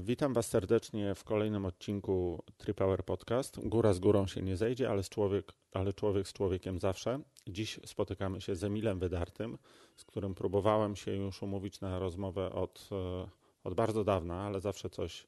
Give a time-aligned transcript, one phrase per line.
[0.00, 3.68] Witam Was serdecznie w kolejnym odcinku TriPower Podcast.
[3.68, 7.20] Góra z górą się nie zejdzie, ale, człowiek, ale człowiek z człowiekiem zawsze.
[7.46, 9.58] Dziś spotykamy się z Emilem Wydartym,
[9.96, 13.28] z którym próbowałem się już umówić na rozmowę od, e,
[13.64, 15.26] od bardzo dawna, ale zawsze coś,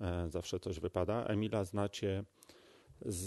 [0.00, 1.24] e, zawsze coś wypada.
[1.24, 2.24] Emila znacie
[3.02, 3.26] z,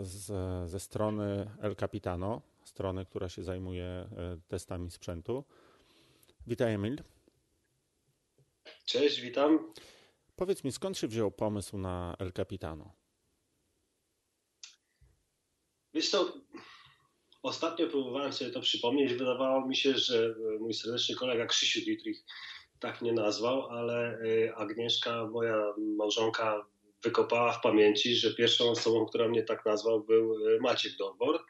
[0.00, 0.26] z,
[0.70, 4.08] ze strony El Capitano, strony, która się zajmuje e,
[4.48, 5.44] testami sprzętu.
[6.46, 7.02] Witaj Emil.
[8.88, 9.72] Cześć, witam.
[10.36, 12.92] Powiedz mi, skąd się wziął pomysł na El Capitano?
[15.94, 16.32] Wiesz co,
[17.42, 19.14] ostatnio próbowałem sobie to przypomnieć.
[19.14, 22.24] Wydawało mi się, że mój serdeczny kolega Krzysiu Dietrich
[22.80, 26.66] tak nie nazwał, ale y, Agnieszka, moja małżonka,
[27.02, 31.44] wykopała w pamięci, że pierwszą osobą, która mnie tak nazwał, był y, Maciek Dorbor.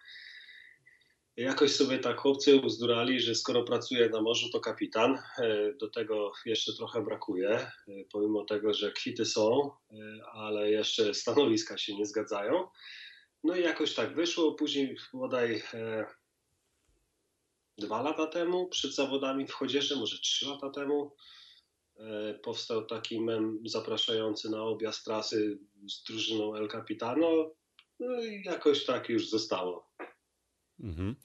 [1.39, 5.19] Jakoś sobie tak chłopcy uzdurali, że skoro pracuje na morzu, to kapitan.
[5.39, 7.71] E, do tego jeszcze trochę brakuje, e,
[8.13, 9.97] pomimo tego, że kwity są, e,
[10.33, 12.69] ale jeszcze stanowiska się nie zgadzają.
[13.45, 14.55] No i jakoś tak wyszło.
[14.55, 15.63] Później bodaj
[17.79, 21.17] dwa lata temu, przed zawodami w Chodzieży, może trzy lata temu,
[22.43, 27.51] powstał taki mem zapraszający na objazd trasy z drużyną El Capitano.
[28.01, 29.89] No i jakoś tak już zostało.
[30.81, 31.17] Mhm.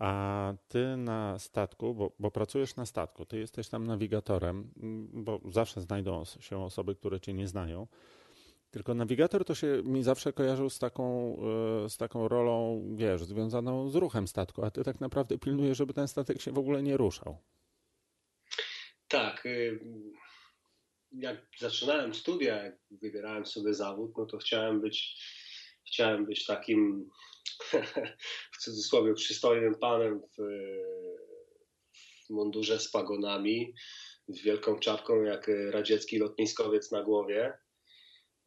[0.00, 4.70] A ty na statku, bo, bo, pracujesz na statku, ty jesteś tam nawigatorem,
[5.12, 7.86] bo zawsze znajdą się osoby, które cię nie znają.
[8.70, 11.36] Tylko nawigator to się mi zawsze kojarzył z taką,
[11.84, 15.94] e, z taką rolą, wiesz, związaną z ruchem statku, a ty tak naprawdę pilnujesz, żeby
[15.94, 17.38] ten statek się w ogóle nie ruszał.
[19.08, 19.46] Tak.
[19.46, 19.80] Y,
[21.12, 25.24] jak zaczynałem studia, jak wybierałem sobie zawód, no to chciałem być,
[25.86, 27.10] chciałem być takim
[28.52, 30.42] w cudzysłowie przystojnym panem w,
[32.26, 33.74] w mundurze z pagonami,
[34.28, 37.52] z wielką czapką jak radziecki lotniskowiec na głowie.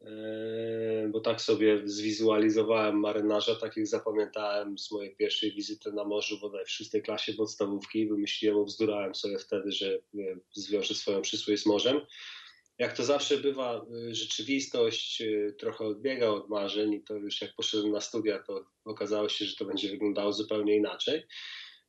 [0.00, 6.40] E, bo tak sobie zwizualizowałem marynarza, tak jak zapamiętałem z mojej pierwszej wizyty na morzu
[6.40, 8.08] bodaj w szóstej klasie podstawówki.
[8.08, 9.98] Wymyśliłem, obzdurałem sobie wtedy, że
[10.52, 12.00] zwiążę swoją przysłowie z morzem
[12.78, 17.54] jak to zawsze bywa, y, rzeczywistość y, trochę odbiega od marzeń i to już jak
[17.54, 21.26] poszedłem na studia, to okazało się, że to będzie wyglądało zupełnie inaczej.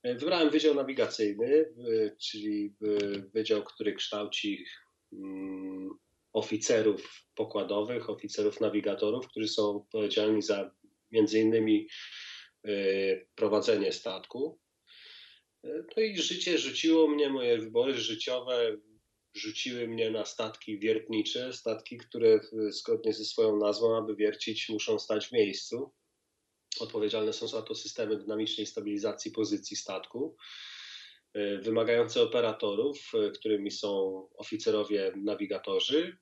[0.03, 1.73] E, wybrałem Wydział Nawigacyjny,
[2.21, 2.73] czyli
[3.33, 4.65] wydział, który kształci
[5.13, 5.89] mm,
[6.33, 10.71] oficerów pokładowych, oficerów nawigatorów, którzy są odpowiedzialni za
[11.11, 11.87] między innymi
[13.35, 14.59] prowadzenie statku.
[15.63, 18.77] E, no i życie rzuciło mnie, moje wybory życiowe
[19.35, 25.27] rzuciły mnie na statki wiertnicze, statki, które zgodnie ze swoją nazwą, aby wiercić, muszą stać
[25.27, 25.93] w miejscu.
[26.79, 30.37] Odpowiedzialne są za to systemy dynamicznej stabilizacji pozycji statku,
[31.33, 33.89] e, wymagające operatorów, e, którymi są
[34.37, 36.17] oficerowie nawigatorzy.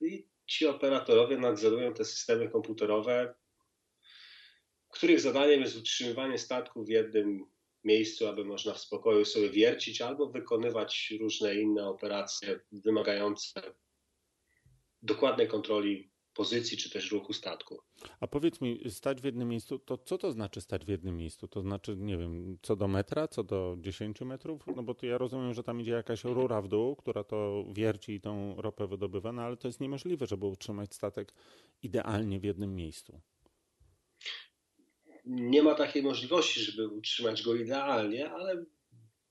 [0.00, 3.34] I ci operatorowie nadzorują te systemy komputerowe,
[4.88, 7.51] których zadaniem jest utrzymywanie statku w jednym
[7.84, 13.62] miejscu, aby można w spokoju sobie wiercić albo wykonywać różne inne operacje wymagające
[15.02, 17.78] dokładnej kontroli pozycji czy też ruchu statku.
[18.20, 21.48] A powiedz mi, stać w jednym miejscu, to co to znaczy stać w jednym miejscu?
[21.48, 24.62] To znaczy, nie wiem, co do metra, co do 10 metrów?
[24.76, 28.12] No bo to ja rozumiem, że tam idzie jakaś rura w dół, która to wierci
[28.12, 31.34] i tą ropę wydobywa, no ale to jest niemożliwe, żeby utrzymać statek
[31.82, 33.20] idealnie w jednym miejscu
[35.24, 38.64] nie ma takiej możliwości, żeby utrzymać go idealnie, ale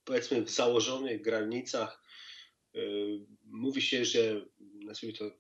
[0.04, 2.04] powiedzmy w założonych granicach
[2.74, 4.46] yy, mówi się, że
[4.86, 5.32] nazwijmy to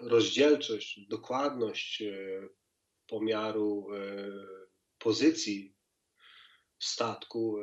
[0.00, 2.48] rozdzielczość, dokładność yy,
[3.06, 4.46] pomiaru yy,
[4.98, 5.74] pozycji
[6.78, 7.56] statku,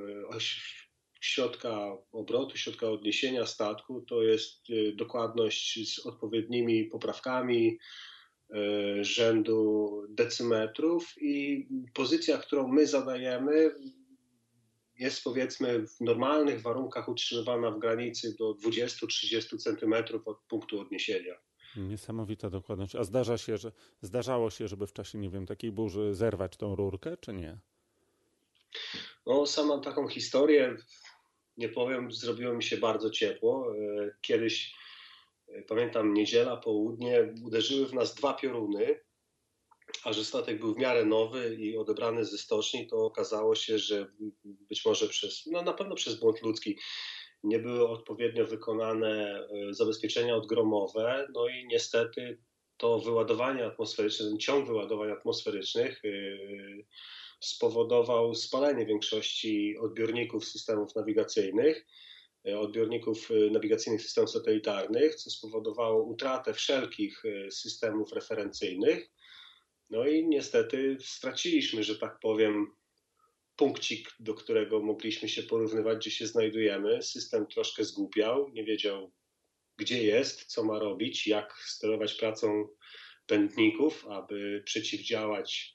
[1.21, 7.77] środka obrotu, środka odniesienia statku, to jest dokładność z odpowiednimi poprawkami,
[9.01, 13.71] rzędu decymetrów i pozycja, którą my zadajemy
[14.99, 21.33] jest powiedzmy w normalnych warunkach utrzymywana w granicy do 20-30 centymetrów od punktu odniesienia.
[21.77, 22.95] Niesamowita dokładność.
[22.95, 23.71] A zdarza się, że
[24.01, 27.57] zdarzało się, żeby w czasie, nie wiem, takiej burzy zerwać tą rurkę, czy nie?
[29.25, 30.77] No, sam mam taką historię.
[31.57, 33.73] Nie powiem, zrobiło mi się bardzo ciepło.
[33.75, 34.75] E, kiedyś
[35.67, 38.99] pamiętam niedziela, południe, uderzyły w nas dwa pioruny,
[40.03, 44.07] a że statek był w miarę nowy i odebrany ze stoczni, to okazało się, że
[44.43, 46.77] być może przez, no na pewno przez błąd ludzki,
[47.43, 52.41] nie były odpowiednio wykonane e, zabezpieczenia odgromowe, no i niestety
[52.77, 56.09] to wyładowanie atmosferyczne, ten ciąg wyładowań atmosferycznych e,
[57.39, 61.85] spowodował spalenie większości odbiorników systemów nawigacyjnych
[62.55, 69.09] odbiorników nawigacyjnych systemów satelitarnych, co spowodowało utratę wszelkich systemów referencyjnych.
[69.89, 72.67] No i niestety straciliśmy, że tak powiem,
[73.57, 77.01] punkcik, do którego mogliśmy się porównywać, gdzie się znajdujemy.
[77.01, 79.11] System troszkę zgłupiał, nie wiedział,
[79.77, 82.67] gdzie jest, co ma robić, jak sterować pracą
[83.25, 85.73] pędników, aby przeciwdziałać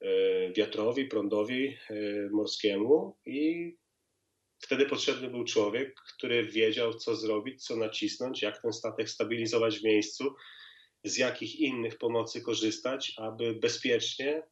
[0.00, 1.94] e, wiatrowi, prądowi e,
[2.30, 3.76] morskiemu i
[4.60, 9.84] wtedy potrzebny był człowiek, który wiedział, co zrobić, co nacisnąć, jak ten statek stabilizować w
[9.84, 10.34] miejscu,
[11.04, 14.42] z jakich innych pomocy korzystać, aby bezpiecznie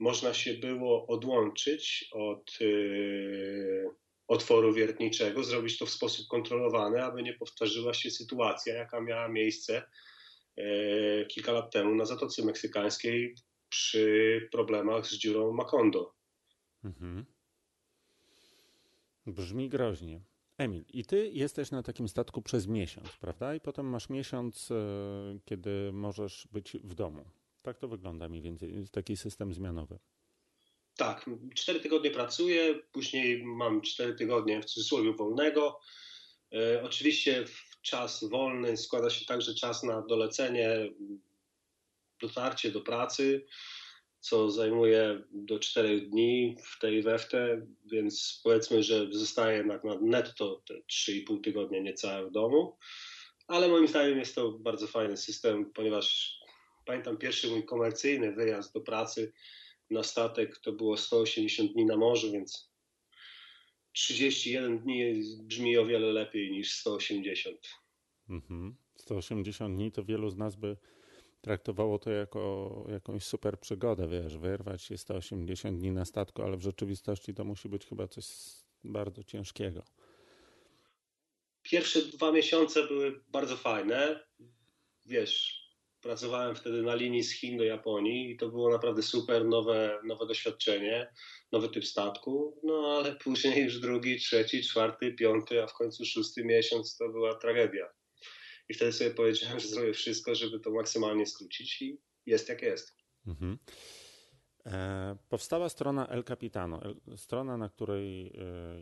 [0.00, 3.90] można się było odłączyć od yy,
[4.28, 9.82] otworu wiertniczego, zrobić to w sposób kontrolowany, aby nie powtórzyła się sytuacja, jaka miała miejsce
[10.56, 13.34] yy, kilka lat temu na Zatoce Meksykańskiej
[13.68, 16.14] przy problemach z dziurą Macondo.
[16.84, 17.33] Mhm.
[19.26, 20.20] Brzmi groźnie.
[20.58, 23.54] Emil, i ty jesteś na takim statku przez miesiąc, prawda?
[23.54, 27.24] I potem masz miesiąc, yy, kiedy możesz być w domu.
[27.62, 29.98] Tak to wygląda mniej więcej, taki system zmianowy.
[30.96, 35.80] Tak, cztery tygodnie pracuję, później mam cztery tygodnie w cudzysłowie wolnego.
[36.52, 37.44] E, oczywiście
[37.82, 40.68] czas wolny składa się także czas na dolecenie,
[42.20, 43.46] dotarcie do pracy,
[44.24, 50.62] co zajmuje do czterech dni w tej weftę, więc powiedzmy, że zostaje na, na netto
[50.68, 52.76] te 3,5 tygodnia niecałe w domu.
[53.46, 56.38] Ale moim zdaniem jest to bardzo fajny system, ponieważ
[56.86, 59.32] pamiętam pierwszy mój komercyjny wyjazd do pracy
[59.90, 62.72] na statek to było 180 dni na morzu, więc
[63.92, 67.58] 31 dni brzmi o wiele lepiej niż 180.
[68.28, 68.76] Mhm.
[68.96, 70.76] 180 dni to wielu z nas by
[71.44, 76.62] traktowało to jako jakąś super przygodę, wiesz, wyrwać się 180 dni na statku, ale w
[76.62, 78.26] rzeczywistości to musi być chyba coś
[78.84, 79.82] bardzo ciężkiego.
[81.62, 84.24] Pierwsze dwa miesiące były bardzo fajne.
[85.06, 85.64] Wiesz,
[86.04, 90.26] Pracowałem wtedy na linii z Chin do Japonii i to było naprawdę super, nowe, nowe
[90.26, 91.12] doświadczenie,
[91.52, 92.60] nowy typ statku.
[92.62, 97.34] No ale później już drugi, trzeci, czwarty, piąty, a w końcu szósty miesiąc to była
[97.34, 97.86] tragedia.
[98.68, 102.96] I wtedy sobie powiedziałem, że zrobię wszystko, żeby to maksymalnie skrócić i jest jak jest.
[103.26, 103.58] Mhm.
[104.66, 106.80] E, powstała strona El Capitano,
[107.16, 108.32] strona, na której e,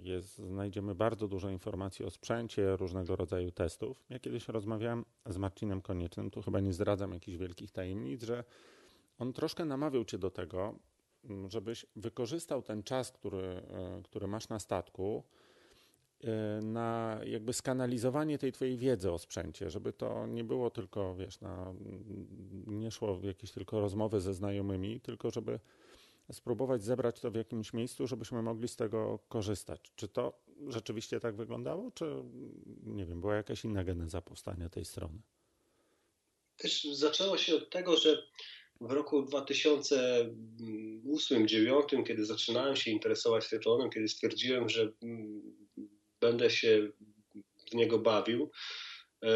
[0.02, 4.05] jest, znajdziemy bardzo dużo informacji o sprzęcie, różnego rodzaju testów.
[4.11, 8.44] Ja kiedyś rozmawiałem z Marcinem Koniecznym, tu chyba nie zdradzam jakichś wielkich tajemnic, że
[9.19, 10.78] on troszkę namawiał cię do tego,
[11.49, 15.25] żebyś wykorzystał ten czas, który, e, który masz na statku,
[16.62, 21.74] na jakby skanalizowanie tej twojej wiedzy o sprzęcie, żeby to nie było tylko, wiesz, na,
[22.66, 25.58] nie szło w jakieś tylko rozmowy ze znajomymi, tylko żeby
[26.32, 29.92] spróbować zebrać to w jakimś miejscu, żebyśmy mogli z tego korzystać.
[29.96, 32.04] Czy to rzeczywiście tak wyglądało, czy
[32.82, 35.18] nie wiem, była jakaś inna geneza powstania tej strony?
[36.56, 38.26] Też zaczęło się od tego, że
[38.80, 45.62] w roku 2008-2009, kiedy zaczynałem się interesować triatlonem, kiedy stwierdziłem, że mm,
[46.22, 46.88] będę się
[47.70, 48.50] w niego bawił,
[49.22, 49.28] e,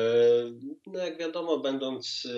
[0.86, 2.28] no jak wiadomo, będąc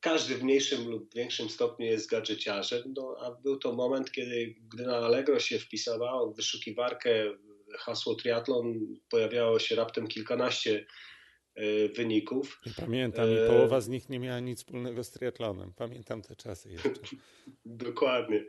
[0.00, 4.86] każdy w mniejszym lub większym stopniu jest gadżeciarzem, no, a był to moment, kiedy gdy
[4.86, 7.32] na Allegro się wpisało w wyszukiwarkę
[7.78, 10.86] hasło triatlon, pojawiało się raptem kilkanaście
[11.54, 12.60] e, wyników.
[12.76, 15.72] Pamiętam i e, połowa z nich nie miała nic wspólnego z triatlonem.
[15.76, 16.90] Pamiętam te czasy jeszcze.
[17.64, 18.44] Dokładnie.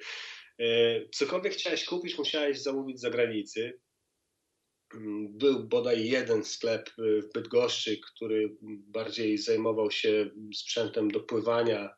[0.59, 0.65] E,
[1.09, 3.79] cokolwiek chciałeś kupić, musiałeś zamówić z zagranicy.
[5.29, 8.57] Był bodaj jeden sklep y, w Bydgoszczy, który
[8.87, 11.95] bardziej zajmował się sprzętem do pływania.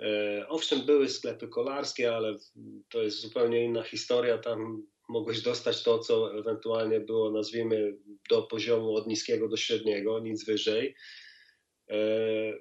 [0.00, 2.36] E, owszem, były sklepy kolarskie, ale
[2.88, 4.38] to jest zupełnie inna historia.
[4.38, 7.96] Tam mogłeś dostać to, co ewentualnie było, nazwijmy,
[8.30, 10.94] do poziomu od niskiego do średniego, nic wyżej.
[11.90, 11.96] E,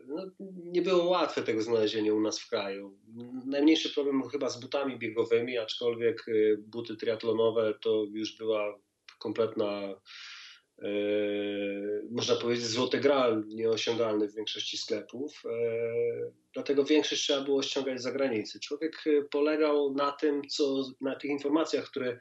[0.07, 0.31] no,
[0.63, 2.99] nie było łatwe tego znalezienia u nas w kraju.
[3.45, 8.79] Najmniejszy problem był chyba z butami biegowymi, aczkolwiek y, buty triatlonowe to już była
[9.25, 10.01] kompletna,
[10.81, 10.89] e,
[12.11, 15.43] można powiedzieć, złoty gral nieosiągalny w większości sklepów.
[15.45, 15.49] E,
[16.53, 18.59] dlatego większość trzeba było ściągać z zagranicy.
[18.59, 22.19] Człowiek e, polegał na tym, co, na tych informacjach, które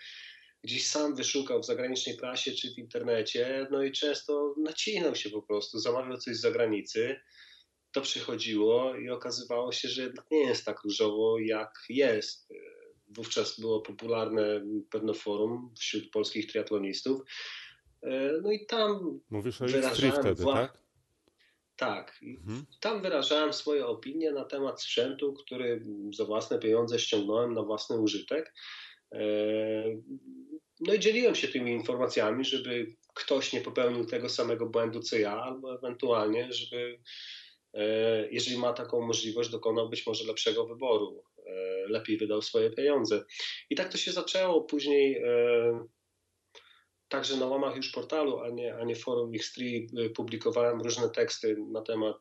[0.62, 5.42] gdzieś sam wyszukał w zagranicznej prasie czy w internecie, no i często nacinał się po
[5.42, 7.20] prostu, zamawiał coś z zagranicy.
[7.92, 12.48] To przychodziło i okazywało się, że jednak nie jest tak różowo, jak jest
[13.08, 17.20] wówczas było popularne pewne forum wśród polskich triatlonistów.
[18.02, 20.54] E, no i tam Mówisz o wyrażałem wtedy, wła...
[20.54, 20.84] tak?
[21.76, 22.20] Tak.
[22.22, 22.66] Mhm.
[22.80, 28.54] Tam wyrażałem swoje opinie na temat sprzętu, który za własne pieniądze ściągnąłem na własny użytek.
[29.12, 29.20] E,
[30.80, 35.32] no i dzieliłem się tymi informacjami, żeby ktoś nie popełnił tego samego błędu co ja,
[35.32, 36.98] albo ewentualnie, żeby
[37.74, 41.24] e, jeżeli ma taką możliwość, dokonał być może lepszego wyboru,
[41.88, 43.24] lepiej wydał swoje pieniądze.
[43.70, 44.64] I tak to się zaczęło.
[44.64, 45.86] Później e,
[47.08, 51.82] także na łamach już portalu, a nie, a nie forum X3 publikowałem różne teksty na
[51.82, 52.16] temat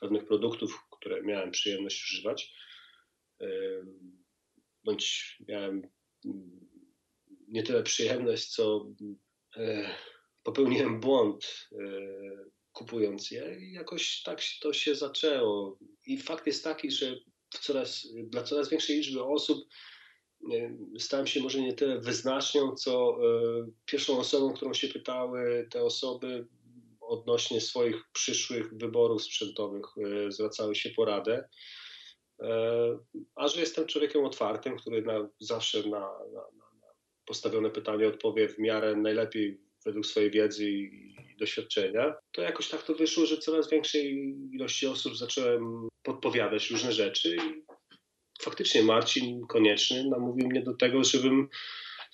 [0.00, 2.54] pewnych produktów, które miałem przyjemność używać.
[4.84, 5.82] Bądź miałem
[7.48, 8.92] nie tyle przyjemność, co
[9.56, 9.94] e,
[10.42, 11.86] popełniłem błąd e,
[12.72, 15.78] kupując je i jakoś tak to się zaczęło.
[16.06, 17.16] I fakt jest taki, że
[17.58, 19.68] coraz, dla coraz większej liczby osób
[20.52, 23.18] e, stałem się może nie tyle wyznacznią, co
[23.86, 26.46] pierwszą osobą, którą się pytały te osoby
[27.00, 29.86] odnośnie swoich przyszłych wyborów sprzętowych,
[30.28, 31.48] zwracały się poradę.
[33.34, 36.00] A że jestem człowiekiem otwartym, który na, zawsze na,
[36.32, 36.40] na,
[36.80, 36.86] na
[37.24, 42.94] postawione pytanie odpowie w miarę najlepiej według swojej wiedzy i doświadczenia, to jakoś tak to
[42.94, 47.64] wyszło, że coraz większej ilości osób zacząłem podpowiadać różne rzeczy i
[48.42, 51.48] faktycznie Marcin Konieczny namówił mnie do tego, żebym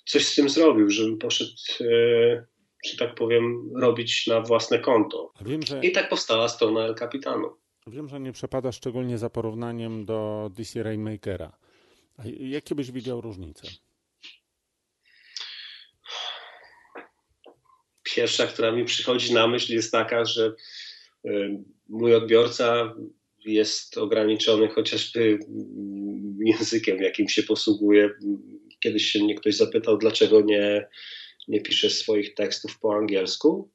[0.05, 1.51] coś z tym zrobił, żebym poszedł,
[1.81, 2.45] e,
[2.85, 5.31] że tak powiem, robić na własne konto.
[5.41, 5.79] Wiem, że...
[5.83, 7.57] I tak powstała strona El Capitano.
[7.87, 11.57] Wiem, że nie przepada szczególnie za porównaniem do DC Rainmakera.
[12.17, 13.67] A jakie byś widział różnice?
[18.15, 20.53] Pierwsza, która mi przychodzi na myśl, jest taka, że
[21.25, 21.29] y,
[21.89, 22.95] mój odbiorca
[23.45, 25.39] jest ograniczony chociażby
[26.45, 28.09] językiem, jakim się posługuje.
[28.79, 30.87] Kiedyś się mnie ktoś zapytał, dlaczego nie,
[31.47, 33.71] nie piszę swoich tekstów po angielsku.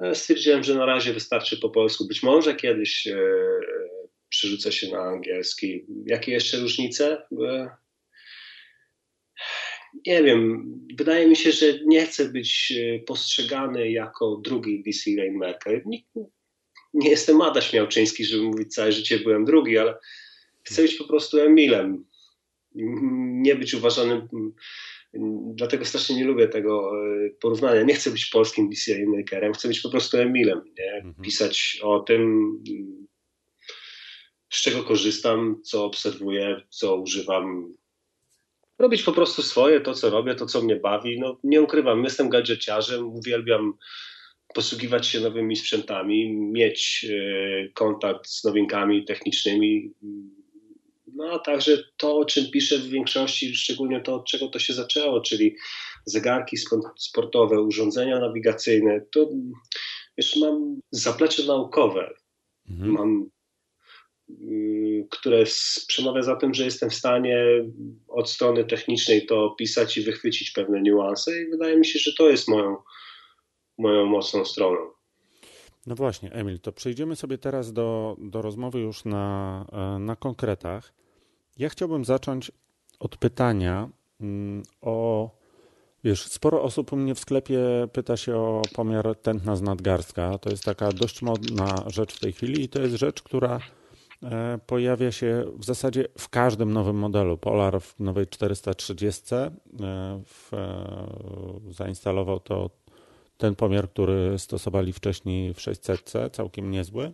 [0.00, 2.06] E, stwierdziłem, że na razie wystarczy po polsku.
[2.06, 3.16] Być może kiedyś e,
[4.28, 5.84] przerzucę się na angielski.
[6.06, 7.22] Jakie jeszcze różnice?
[9.94, 10.70] E, nie wiem.
[10.98, 12.72] Wydaje mi się, że nie chcę być
[13.06, 15.82] postrzegany jako drugi DC Rainmaker.
[15.86, 16.02] Nie,
[16.94, 19.98] nie jestem Adaś Miałczyński, żeby mówić całe życie byłem drugi, ale
[20.62, 22.04] chcę być po prostu Emilem.
[23.42, 24.28] Nie być uważanym
[25.54, 27.82] Dlatego strasznie nie lubię tego e, porównania.
[27.82, 30.62] Nie chcę być polskim DC Makerem, chcę być po prostu Emilem.
[30.78, 30.92] Nie?
[30.92, 31.14] Mhm.
[31.24, 32.50] Pisać o tym,
[34.50, 37.74] z czego korzystam, co obserwuję, co używam.
[38.80, 41.20] Robić po prostu swoje, to co robię, to co mnie bawi.
[41.20, 43.72] No, nie ukrywam, jestem gadżeciarzem, uwielbiam
[44.54, 49.94] posługiwać się nowymi sprzętami, mieć e, kontakt z nowinkami technicznymi,
[51.14, 54.72] no a także to, o czym piszę w większości, szczególnie to, od czego to się
[54.72, 55.56] zaczęło, czyli
[56.04, 56.56] zegarki
[56.98, 59.28] sportowe, urządzenia nawigacyjne, to
[60.16, 62.14] już mam zaplecze naukowe.
[62.70, 62.90] Mhm.
[62.90, 63.30] Mam
[65.10, 65.44] które
[65.86, 67.44] przemawia za tym, że jestem w stanie
[68.08, 72.30] od strony technicznej to opisać i wychwycić pewne niuanse i wydaje mi się, że to
[72.30, 72.76] jest moją,
[73.78, 74.90] moją mocną stroną.
[75.86, 80.92] No właśnie, Emil, to przejdziemy sobie teraz do, do rozmowy już na, e, na konkretach.
[81.58, 82.52] Ja chciałbym zacząć
[82.98, 83.88] od pytania
[84.20, 85.30] mm, o.
[86.04, 87.60] Wiesz, sporo osób u mnie w sklepie
[87.92, 90.38] pyta się o pomiar tętna z nadgarstka.
[90.38, 93.60] To jest taka dość modna rzecz w tej chwili i to jest rzecz, która
[94.66, 97.38] pojawia się w zasadzie w każdym nowym modelu.
[97.38, 99.50] Polar w nowej 430 e,
[100.24, 100.50] w,
[101.70, 102.70] zainstalował to
[103.36, 107.12] ten pomiar, który stosowali wcześniej w 600, całkiem niezły.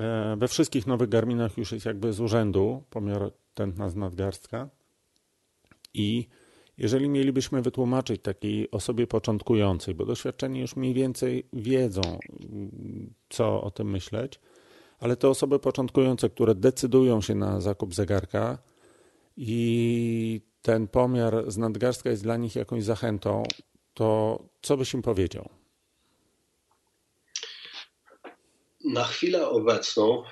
[0.00, 4.68] E, we wszystkich nowych Garminach już jest jakby z urzędu pomiar tętna z nadgarstka.
[5.94, 6.28] I
[6.78, 12.18] jeżeli mielibyśmy wytłumaczyć takiej osobie początkującej, bo doświadczeni już mniej więcej wiedzą,
[13.28, 14.40] co o tym myśleć,
[14.98, 18.58] ale te osoby początkujące, które decydują się na zakup zegarka
[19.36, 23.42] i ten pomiar z nadgarstka jest dla nich jakąś zachętą,
[23.94, 25.48] to co byś im powiedział?
[28.84, 30.22] Na chwilę obecną,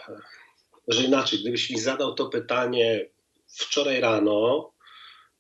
[0.89, 3.09] że inaczej, gdybyś mi zadał to pytanie
[3.47, 4.71] wczoraj rano,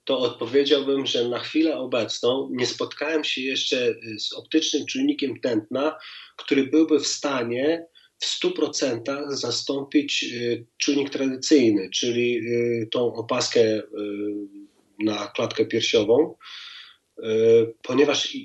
[0.04, 5.99] to odpowiedziałbym, że na chwilę obecną nie spotkałem się jeszcze z optycznym czujnikiem tętna,
[6.37, 7.87] który byłby w stanie
[8.25, 13.85] w 100% zastąpić y, czujnik tradycyjny, czyli y, tą opaskę y,
[14.99, 16.35] na klatkę piersiową,
[17.83, 18.37] ponieważ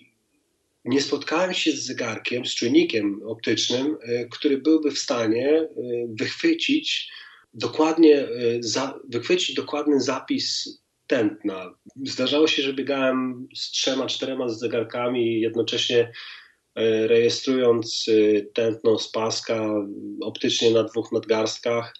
[0.85, 3.97] nie spotkałem się z zegarkiem, z czujnikiem optycznym,
[4.31, 5.67] który byłby w stanie
[6.07, 7.11] wychwycić
[7.53, 8.27] dokładnie,
[9.09, 11.73] wychwycić dokładny zapis tętna.
[12.05, 16.11] Zdarzało się, że biegałem z trzema, czterema zegarkami jednocześnie e,
[17.07, 19.65] rejestrując e, tętno z paska
[20.21, 21.93] optycznie na dwóch nadgarstkach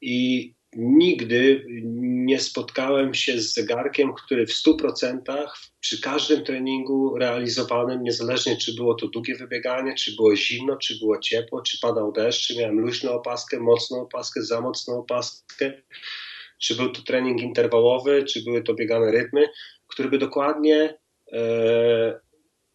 [0.00, 1.64] i nigdy
[2.02, 5.20] nie spotkałem się z zegarkiem, który w 100%
[5.80, 11.18] przy każdym treningu realizowanym, niezależnie czy było to długie wybieganie, czy było zimno, czy było
[11.18, 15.72] ciepło, czy padał deszcz, czy miałem luźną opaskę, mocną opaskę, za mocną opaskę,
[16.58, 19.46] czy był to trening interwałowy, czy były to biegane rytmy,
[19.86, 20.98] który by dokładnie
[21.32, 22.23] e,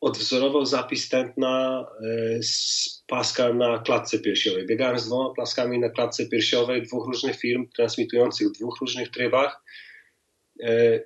[0.02, 4.66] odwzorował zapis tętna e, z paska na klatce piersiowej.
[4.66, 9.64] Biegałem z dwoma plaskami na klatce piersiowej dwóch różnych firm transmitujących w dwóch różnych trybach
[10.64, 11.00] e,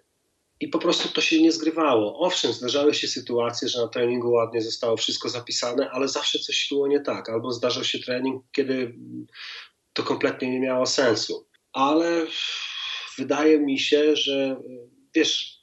[0.59, 2.19] i po prostu to się nie zgrywało.
[2.19, 6.87] Owszem, zdarzały się sytuacje, że na treningu ładnie zostało wszystko zapisane, ale zawsze coś było
[6.87, 7.29] nie tak.
[7.29, 8.95] Albo zdarzał się trening, kiedy
[9.93, 11.47] to kompletnie nie miało sensu.
[11.73, 12.27] Ale
[13.17, 14.61] wydaje mi się, że
[15.15, 15.62] wiesz,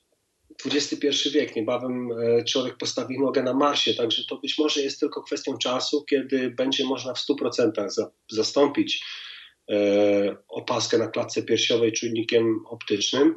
[0.67, 5.23] XXI wiek, niebawem e, człowiek postawi nogę na Marsie, także to być może jest tylko
[5.23, 9.05] kwestią czasu, kiedy będzie można w 100% za, zastąpić
[9.71, 13.35] e, opaskę na klatce piersiowej czujnikiem optycznym,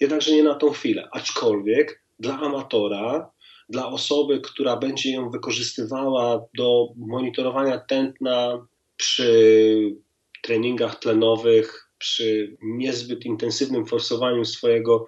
[0.00, 1.08] jednakże nie na tą chwilę.
[1.12, 3.30] Aczkolwiek dla amatora,
[3.68, 9.96] dla osoby, która będzie ją wykorzystywała do monitorowania tętna przy
[10.42, 15.06] treningach tlenowych, przy niezbyt intensywnym forsowaniu swojego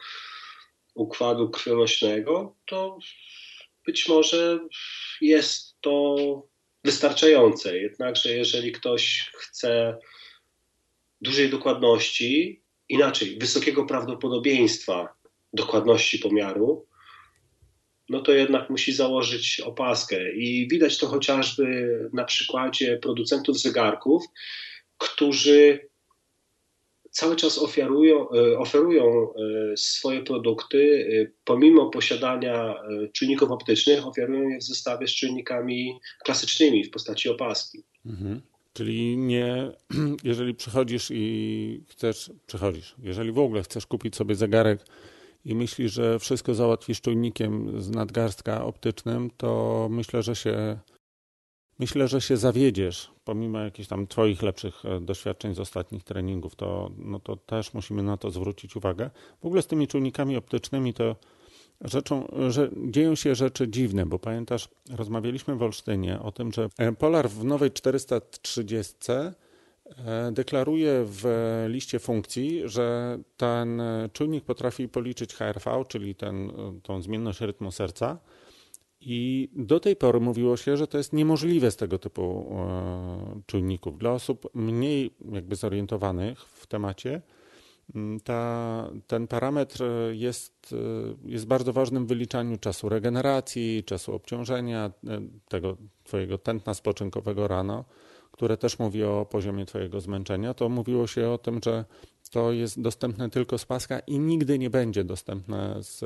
[1.01, 2.99] układu krwionośnego, to
[3.87, 4.59] być może
[5.21, 6.17] jest to
[6.85, 7.79] wystarczające.
[7.79, 9.99] Jednakże, jeżeli ktoś chce
[11.21, 15.09] dużej dokładności, inaczej, wysokiego prawdopodobieństwa
[15.53, 16.87] dokładności pomiaru,
[18.09, 20.33] no to jednak musi założyć opaskę.
[20.33, 24.25] I widać to chociażby na przykładzie producentów zegarków,
[24.99, 25.90] którzy
[27.11, 32.75] cały czas oferują, e, oferują e, swoje produkty, e, pomimo posiadania
[33.13, 37.83] czujników optycznych, oferują je w zestawie z czujnikami klasycznymi w postaci opaski.
[38.07, 38.41] Mhm.
[38.73, 39.73] Czyli nie,
[40.25, 44.81] jeżeli przychodzisz i chcesz, przychodzisz, jeżeli w ogóle chcesz kupić sobie zegarek
[45.45, 50.79] i myślisz, że wszystko załatwisz czujnikiem z nadgarstka optycznym, to myślę, że się
[51.81, 56.91] Myślę, że się zawiedziesz, pomimo jakichś tam Twoich lepszych e, doświadczeń z ostatnich treningów, to,
[56.99, 59.11] no to też musimy na to zwrócić uwagę.
[59.43, 61.17] W ogóle z tymi czujnikami optycznymi to
[61.81, 66.93] rzeczą, że dzieją się rzeczy dziwne, bo pamiętasz, rozmawialiśmy w Olsztynie o tym, że e,
[66.93, 71.25] Polar w nowej 430 e, deklaruje w
[71.69, 78.19] liście funkcji, że ten czujnik potrafi policzyć HRV, czyli ten, tą zmienność rytmu serca,
[79.01, 83.99] i do tej pory mówiło się, że to jest niemożliwe z tego typu e, czujników.
[83.99, 87.23] Dla osób mniej jakby zorientowanych w temacie,
[88.25, 90.75] ta, ten parametr jest,
[91.25, 97.49] e, jest bardzo ważnym w wyliczaniu czasu regeneracji, czasu obciążenia, e, tego twojego tętna spoczynkowego
[97.49, 97.85] rano,
[98.33, 100.55] które też mówi o poziomie twojego zmęczenia.
[100.55, 101.85] To mówiło się o tym, że
[102.31, 106.01] to jest dostępne tylko z paska i nigdy nie będzie dostępne z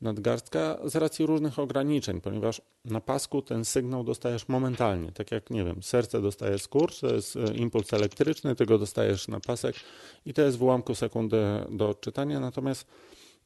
[0.00, 5.12] nadgarstka z racji różnych ograniczeń, ponieważ na pasku ten sygnał dostajesz momentalnie.
[5.12, 9.28] Tak jak, nie wiem, serce dostaje skurcz, to jest e, impuls elektryczny, ty go dostajesz
[9.28, 9.76] na pasek
[10.26, 12.86] i to jest w ułamku sekundy do odczytania, natomiast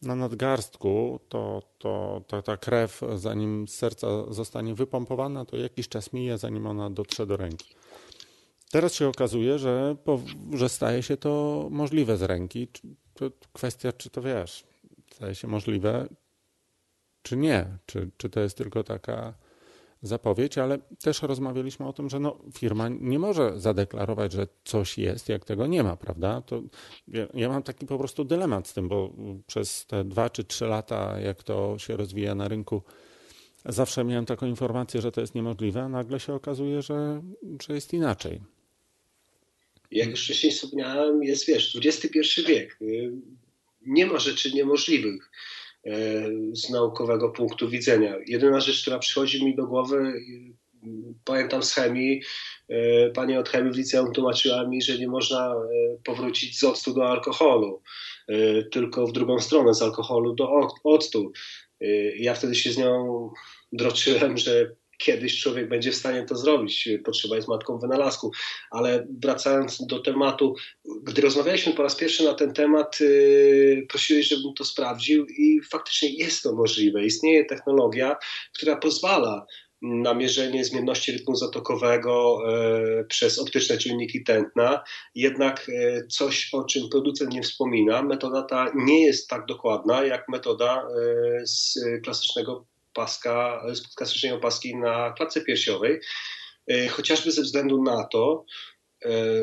[0.03, 6.13] na nadgarstku to, to, to, ta krew, zanim z serca zostanie wypompowana, to jakiś czas
[6.13, 7.75] mija, zanim ona dotrze do ręki.
[8.71, 9.97] Teraz się okazuje, że,
[10.53, 12.69] że staje się to możliwe z ręki.
[13.53, 14.65] Kwestia, czy to wiesz,
[15.13, 16.09] staje się możliwe,
[17.25, 19.35] czy nie, czy, czy to jest tylko taka
[20.03, 25.29] zapowiedź, ale też rozmawialiśmy o tym, że no, firma nie może zadeklarować, że coś jest,
[25.29, 26.43] jak tego nie ma, prawda?
[26.43, 26.63] To
[27.09, 29.13] ja, ja, mam taki po prostu dylemat z tym, bo
[29.47, 32.83] przez te dwa czy trzy lata, jak to się rozwija na rynku,
[33.65, 37.23] zawsze miałem taką informację, że to jest niemożliwe, a nagle się okazuje, że,
[37.69, 38.41] że jest inaczej.
[39.91, 42.79] Jak już wcześniej wspomniałem, jest wiesz, XXI wiek.
[43.87, 45.31] Nie ma rzeczy niemożliwych.
[45.87, 48.17] E, z naukowego punktu widzenia.
[48.27, 50.13] Jedyna rzecz, która przychodzi mi do głowy,
[51.25, 52.23] pamiętam z chemii,
[52.69, 55.57] e, pani od chemii w liceum tłumaczyła mi, że nie można e,
[56.05, 57.83] powrócić z octu do alkoholu,
[58.73, 60.51] tylko w drugą stronę, z alkoholu do
[60.85, 61.33] octu.
[62.17, 63.31] Ja wtedy się z nią
[63.73, 66.89] droczyłem, że kiedyś człowiek będzie w stanie to zrobić.
[67.05, 68.31] Potrzeba jest matką wynalazku.
[68.71, 70.55] Ale wracając do tematu,
[71.03, 76.09] gdy rozmawialiśmy po raz pierwszy na ten temat, yy, prosiłeś, żebym to sprawdził i faktycznie
[76.09, 77.05] jest to możliwe.
[77.05, 78.17] Istnieje technologia,
[78.53, 79.47] która pozwala
[79.85, 84.85] na mierzenie zmienności rytmu zatokowego e, przez optyczne czujniki tętna.
[85.15, 90.29] Jednak e, coś, o czym producent nie wspomina, metoda ta nie jest tak dokładna jak
[90.29, 96.01] metoda e, z klasycznego paska, z klasycznej opaski na klatce piersiowej,
[96.67, 98.45] e, chociażby ze względu na to,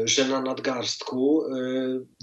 [0.05, 1.43] że na nadgarstku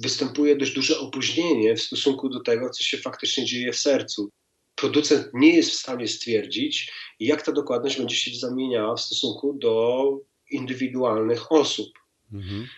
[0.02, 4.30] występuje dość duże opóźnienie w stosunku do tego, co się faktycznie dzieje w sercu.
[4.74, 10.04] Producent nie jest w stanie stwierdzić, jak ta dokładność będzie się zamieniała w stosunku do
[10.50, 11.88] indywidualnych osób.
[12.32, 12.68] Mhm.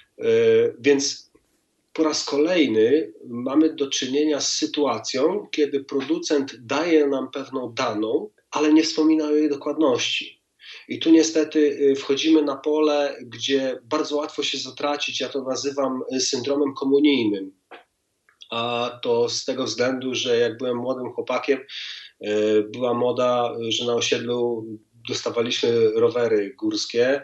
[0.79, 1.31] Więc
[1.93, 8.73] po raz kolejny mamy do czynienia z sytuacją, kiedy producent daje nam pewną daną, ale
[8.73, 10.41] nie wspomina o jej dokładności.
[10.89, 15.21] I tu niestety y, wchodzimy na pole, gdzie bardzo łatwo się zatracić.
[15.21, 17.53] Ja to nazywam y, syndromem komunijnym.
[18.51, 21.59] A to z tego względu, że jak byłem młodym chłopakiem,
[22.27, 24.67] y, była moda, że na osiedlu
[25.09, 27.23] dostawaliśmy rowery górskie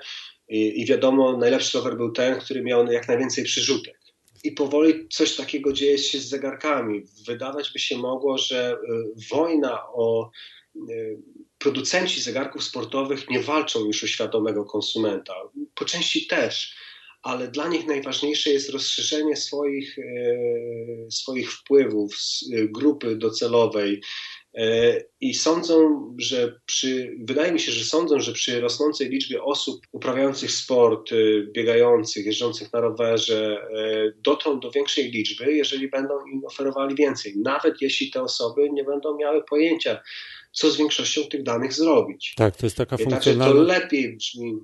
[0.48, 4.00] i, wiadomo, najlepszy rower był ten, który miał jak najwięcej przyrzutek
[4.44, 7.02] i powoli coś takiego dzieje się z zegarkami.
[7.26, 8.76] Wydawać by się mogło, że
[9.30, 10.30] wojna o
[11.58, 15.34] producenci zegarków sportowych nie walczą już o świadomego konsumenta.
[15.74, 16.76] Po części też,
[17.22, 24.00] ale dla nich najważniejsze jest rozszerzenie swoich, e, swoich wpływów z grupy docelowej.
[25.20, 25.76] I sądzą,
[26.18, 31.10] że przy, wydaje mi się, że sądzą, że przy rosnącej liczbie osób uprawiających sport,
[31.52, 33.66] biegających, jeżdżących na rowerze,
[34.16, 37.34] dotrą do większej liczby, jeżeli będą im oferowali więcej.
[37.36, 40.02] Nawet jeśli te osoby nie będą miały pojęcia,
[40.56, 42.34] co z większością tych danych zrobić.
[42.36, 43.38] Tak, to jest taka funkcjonalność.
[43.38, 44.58] Także to lepiej brzmi,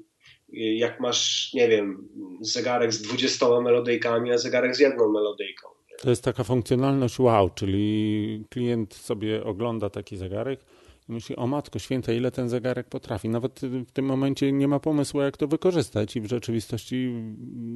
[0.53, 2.09] jak masz, nie wiem,
[2.41, 5.69] zegarek z 20 melodyjkami, a zegarek z jedną melodyjką.
[6.01, 10.61] To jest taka funkcjonalność wow, czyli klient sobie ogląda taki zegarek
[11.09, 13.29] i myśli, o matko święta, ile ten zegarek potrafi.
[13.29, 17.13] Nawet w tym momencie nie ma pomysłu, jak to wykorzystać i w rzeczywistości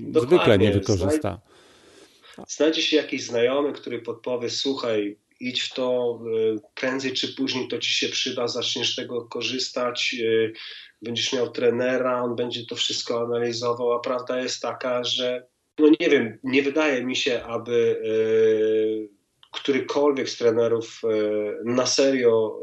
[0.00, 0.36] Dokładnie.
[0.36, 1.40] zwykle nie wykorzysta.
[2.48, 6.18] Znajdzie się jakiś znajomy, który podpowie, słuchaj, idź w to,
[6.56, 10.52] y, prędzej czy później to ci się przyda, zaczniesz tego korzystać, y,
[11.02, 15.46] będziesz miał trenera, on będzie to wszystko analizował, a prawda jest taka, że
[15.78, 19.16] no nie wiem, nie wydaje mi się, aby y,
[19.52, 21.02] którykolwiek z trenerów
[21.64, 22.60] na serio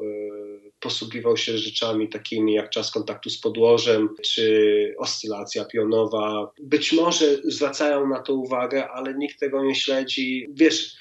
[0.83, 6.51] posługiwał się rzeczami takimi jak czas kontaktu z podłożem, czy oscylacja pionowa.
[6.62, 10.47] Być może zwracają na to uwagę, ale nikt tego nie śledzi.
[10.53, 10.95] Wiesz,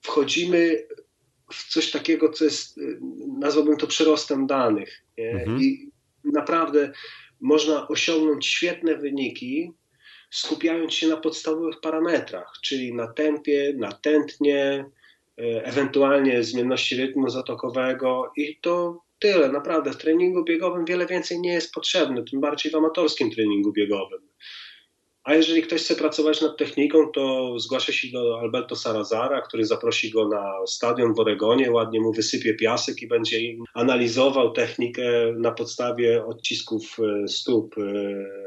[0.00, 0.86] wchodzimy
[1.52, 2.80] w coś takiego, co jest,
[3.38, 5.04] nazwałbym to przyrostem danych.
[5.18, 5.60] Mhm.
[5.60, 5.90] I
[6.24, 6.92] naprawdę
[7.40, 9.72] można osiągnąć świetne wyniki,
[10.30, 14.84] skupiając się na podstawowych parametrach, czyli na tempie, na tętnie,
[15.38, 19.52] e, ewentualnie zmienności rytmu zatokowego i to tyle.
[19.52, 24.20] Naprawdę w treningu biegowym wiele więcej nie jest potrzebne, tym bardziej w amatorskim treningu biegowym.
[25.24, 30.10] A jeżeli ktoś chce pracować nad techniką, to zgłasza się do Alberto Sarazara, który zaprosi
[30.10, 33.36] go na stadion w Oregonie, ładnie mu wysypie piasek i będzie
[33.74, 35.02] analizował technikę
[35.36, 37.82] na podstawie odcisków e, stóp e,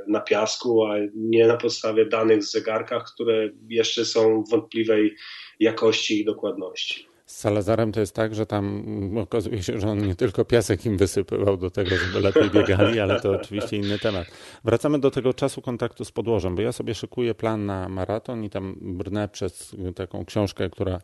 [0.07, 5.15] na piasku, a nie na podstawie danych z zegarkach, które jeszcze są wątpliwej
[5.59, 7.12] jakości i dokładności.
[7.33, 8.83] Z Salazarem to jest tak, że tam
[9.17, 13.21] okazuje się, że on nie tylko piasek im wysypywał do tego, żeby lepiej biegali, ale
[13.21, 14.27] to oczywiście inny temat.
[14.63, 18.49] Wracamy do tego czasu kontaktu z podłożem, bo ja sobie szykuję plan na maraton i
[18.49, 20.99] tam brnę przez taką książkę, która,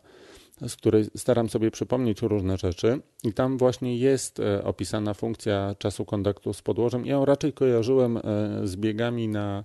[0.68, 6.04] z której staram sobie przypomnieć różne rzeczy i tam właśnie jest e, opisana funkcja czasu
[6.04, 7.06] kontaktu z podłożem.
[7.06, 8.20] Ja ją raczej kojarzyłem e,
[8.64, 9.64] z biegami na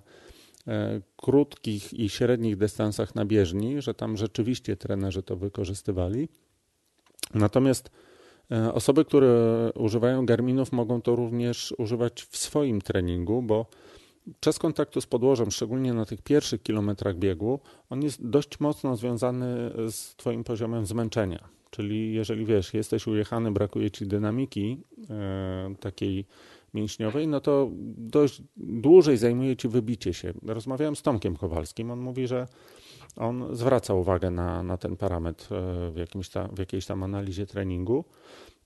[0.66, 6.28] e, krótkich i średnich dystansach na bieżni, że tam rzeczywiście trenerzy to wykorzystywali.
[7.34, 7.90] Natomiast
[8.50, 13.66] e, osoby, które używają Garminów, mogą to również używać w swoim treningu, bo
[14.40, 19.46] czas kontaktu z podłożem, szczególnie na tych pierwszych kilometrach biegu, on jest dość mocno związany
[19.90, 21.48] z Twoim poziomem zmęczenia.
[21.70, 26.26] Czyli jeżeli wiesz, jesteś ujechany, brakuje ci dynamiki e, takiej
[26.74, 30.32] mięśniowej, no to dość dłużej zajmuje ci wybicie się.
[30.46, 32.46] Rozmawiałem z Tomkiem Kowalskim, on mówi, że
[33.16, 37.46] on zwraca uwagę na, na ten parametr e, w, jakimś tam, w jakiejś tam analizie
[37.46, 38.04] treningu.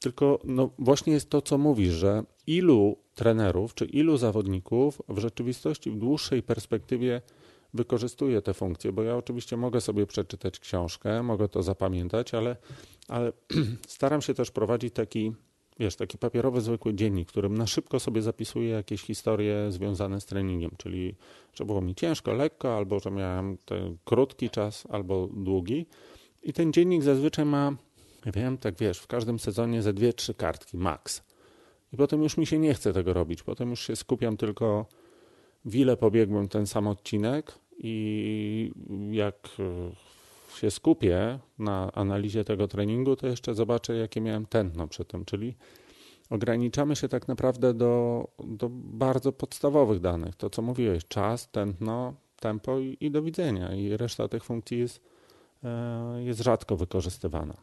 [0.00, 5.90] Tylko no właśnie jest to, co mówisz, że ilu trenerów czy ilu zawodników w rzeczywistości
[5.90, 7.20] w dłuższej perspektywie
[7.74, 12.56] wykorzystuje te funkcje, bo ja oczywiście mogę sobie przeczytać książkę, mogę to zapamiętać, ale,
[13.08, 13.32] ale
[13.88, 15.32] staram się też prowadzić taki
[15.78, 20.70] wiesz, taki papierowy, zwykły dziennik, którym na szybko sobie zapisuję jakieś historie związane z treningiem,
[20.78, 21.14] czyli
[21.54, 23.59] że było mi ciężko, lekko, albo że miałem
[24.04, 25.87] krótki czas, albo długi.
[26.42, 27.76] I ten dziennik zazwyczaj ma,
[28.26, 31.22] wiem, tak wiesz, w każdym sezonie ze dwie, trzy kartki, max.
[31.92, 33.42] I potem już mi się nie chce tego robić.
[33.42, 34.87] Potem już się skupiam tylko,
[35.64, 38.72] w ile pobiegłem ten sam odcinek i
[39.11, 39.48] jak
[40.58, 45.56] się skupię na analizie tego treningu, to jeszcze zobaczę, jakie miałem tętno przy tym, czyli
[46.30, 50.36] ograniczamy się tak naprawdę do, do bardzo podstawowych danych.
[50.36, 53.74] To, co mówiłeś, czas, tętno, tempo i, i do widzenia.
[53.74, 55.00] I reszta tych funkcji jest,
[55.64, 57.54] e, jest rzadko wykorzystywana.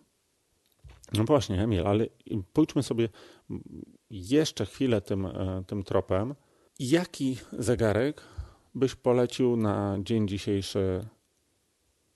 [1.14, 2.08] No właśnie, Emil, ale
[2.54, 3.10] pójdźmy sobie
[4.10, 6.36] jeszcze chwilę tym, e, tym tropem.
[6.80, 8.22] Jaki zegarek
[8.76, 11.08] byś polecił na dzień dzisiejszy?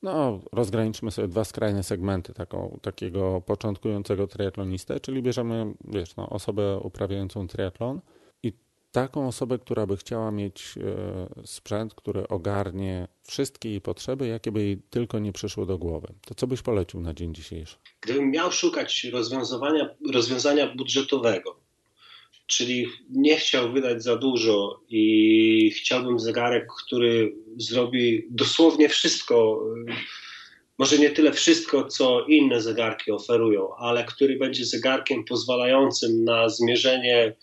[0.03, 6.79] No, rozgraniczmy sobie dwa skrajne segmenty taką, takiego początkującego triatlonistę, czyli bierzemy, wiesz, no, osobę
[6.79, 8.01] uprawiającą triatlon
[8.43, 8.53] i
[8.91, 14.63] taką osobę, która by chciała mieć e, sprzęt, który ogarnie wszystkie jej potrzeby, jakie by
[14.63, 16.07] jej tylko nie przyszły do głowy.
[16.25, 17.75] To co byś polecił na dzień dzisiejszy?
[18.01, 21.55] Gdybym miał szukać rozwiązania, rozwiązania budżetowego,
[22.51, 29.65] czyli nie chciał wydać za dużo i chciałbym zegarek, który zrobi dosłownie wszystko,
[30.77, 37.35] może nie tyle wszystko, co inne zegarki oferują, ale który będzie zegarkiem pozwalającym na zmierzenie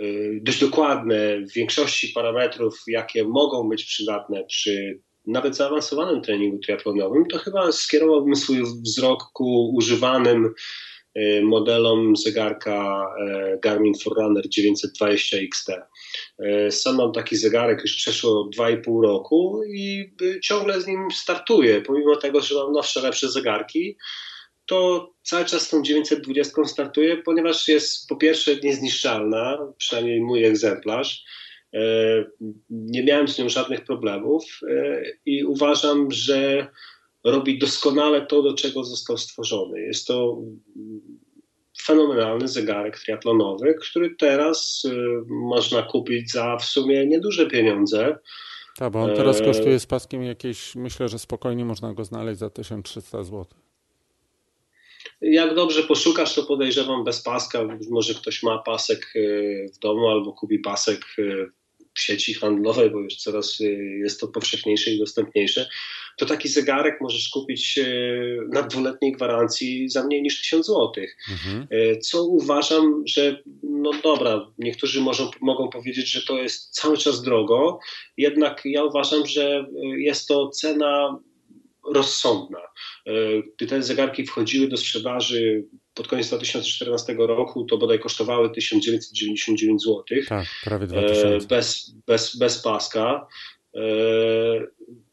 [0.00, 7.26] y, dość dokładne w większości parametrów, jakie mogą być przydatne przy nawet zaawansowanym treningu triatlonowym,
[7.26, 10.54] to chyba skierowałbym swój wzrok ku używanym
[10.95, 10.95] Y,
[11.42, 13.06] modelom zegarka
[13.54, 15.70] y, Garmin Forerunner 920 XT.
[16.68, 22.16] Y, sam mam taki zegarek, już przeszło 2,5 roku i ciągle z nim startuję, pomimo
[22.16, 23.96] tego, że mam nowsze, lepsze zegarki,
[24.66, 31.24] to cały czas tą 920 startuję, ponieważ jest po pierwsze niezniszczalna, przynajmniej mój egzemplarz.
[32.70, 34.44] Nie miałem z nią żadnych problemów
[35.26, 36.68] i uważam, że
[37.30, 39.80] robi doskonale to, do czego został stworzony.
[39.80, 40.38] Jest to
[41.82, 44.96] fenomenalny zegarek triatlonowy, który teraz y,
[45.28, 48.18] można kupić za w sumie nieduże pieniądze.
[48.76, 52.38] Tak, bo on teraz e, kosztuje z paskiem jakieś, myślę, że spokojnie można go znaleźć
[52.38, 53.46] za 1300 zł.
[55.20, 57.60] Jak dobrze poszukasz, to podejrzewam bez paska.
[57.90, 61.50] Może ktoś ma pasek y, w domu albo kupi pasek y,
[62.00, 63.58] sieci handlowej, bo już coraz
[64.02, 65.68] jest to powszechniejsze i dostępniejsze
[66.16, 67.86] to taki zegarek możesz kupić e,
[68.52, 70.92] na dwuletniej gwarancji za mniej niż 1000 zł.
[71.30, 71.66] Mhm.
[71.70, 77.22] E, co uważam, że no dobra, niektórzy może, mogą powiedzieć, że to jest cały czas
[77.22, 77.78] drogo,
[78.16, 79.66] jednak ja uważam, że
[79.98, 81.18] jest to cena
[81.94, 82.58] rozsądna.
[83.56, 85.64] Gdy te zegarki wchodziły do sprzedaży
[85.96, 90.04] pod koniec 2014 roku, to bodaj kosztowały 1999 zł.
[90.28, 91.46] Tak, prawie 2000.
[91.46, 93.26] Bez, bez, bez paska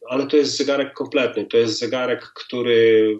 [0.08, 1.46] ale to jest zegarek kompletny.
[1.46, 3.18] To jest zegarek, który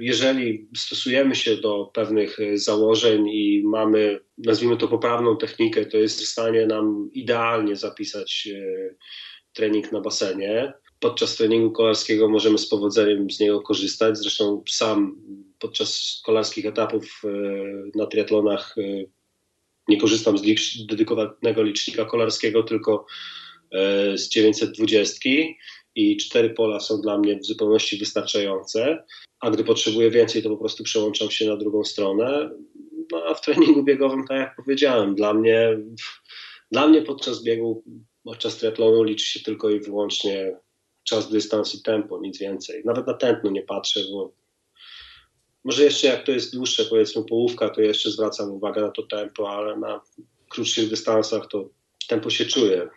[0.00, 6.26] jeżeli stosujemy się do pewnych założeń i mamy, nazwijmy to, poprawną technikę, to jest w
[6.26, 8.94] stanie nam idealnie zapisać e,
[9.52, 10.72] trening na basenie.
[11.00, 14.18] Podczas treningu kolarskiego możemy z powodzeniem z niego korzystać.
[14.18, 15.16] Zresztą sam
[15.58, 17.28] podczas kolarskich etapów e,
[17.98, 18.82] na triatlonach e,
[19.88, 20.42] nie korzystam z
[20.86, 23.06] dedykowanego licznika kolarskiego, tylko
[23.74, 25.30] E, z 920
[25.94, 29.04] i cztery pola są dla mnie w zupełności wystarczające,
[29.40, 32.50] a gdy potrzebuję więcej, to po prostu przełączam się na drugą stronę.
[33.12, 35.78] No a w treningu biegowym, tak jak powiedziałem, dla mnie,
[36.70, 37.84] dla mnie podczas biegu,
[38.24, 40.56] podczas triatlonu liczy się tylko i wyłącznie
[41.04, 42.82] czas, dystans i tempo, nic więcej.
[42.84, 44.32] Nawet na tętno nie patrzę, bo
[45.64, 49.50] może jeszcze jak to jest dłuższe, powiedzmy połówka, to jeszcze zwracam uwagę na to tempo,
[49.50, 50.00] ale na
[50.48, 51.68] krótszych dystansach to
[52.08, 52.88] tempo się czuje.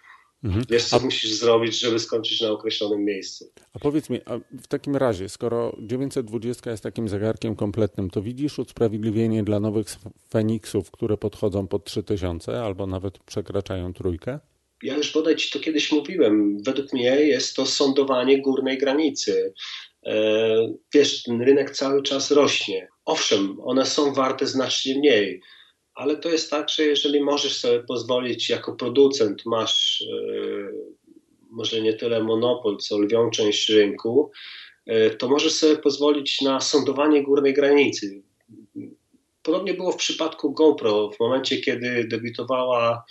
[0.44, 0.66] Mhm.
[0.70, 1.00] Wiesz, co a...
[1.00, 3.52] musisz zrobić, żeby skończyć na określonym miejscu.
[3.74, 8.60] A powiedz mi, a w takim razie, skoro 920 jest takim zegarkiem kompletnym, to widzisz
[8.60, 9.88] usprawiedliwienie dla nowych
[10.30, 14.40] Feniksów, które podchodzą pod 3000 albo nawet przekraczają trójkę?
[14.84, 16.64] Ja już bodaj Ci to kiedyś mówiłem.
[16.64, 19.54] Według mnie jest to sądowanie górnej granicy.
[20.08, 22.88] E, wiesz, ten rynek cały czas rośnie.
[23.06, 25.41] Owszem, one są warte znacznie mniej
[25.98, 30.28] ale to jest tak, że jeżeli możesz sobie pozwolić jako producent, masz e,
[31.50, 34.32] może nie tyle monopol, co lwią część rynku,
[34.86, 38.22] e, to możesz sobie pozwolić na sądowanie górnej granicy.
[39.43, 41.12] Podobnie było w przypadku GoPro.
[41.12, 43.04] W momencie, kiedy debiutowała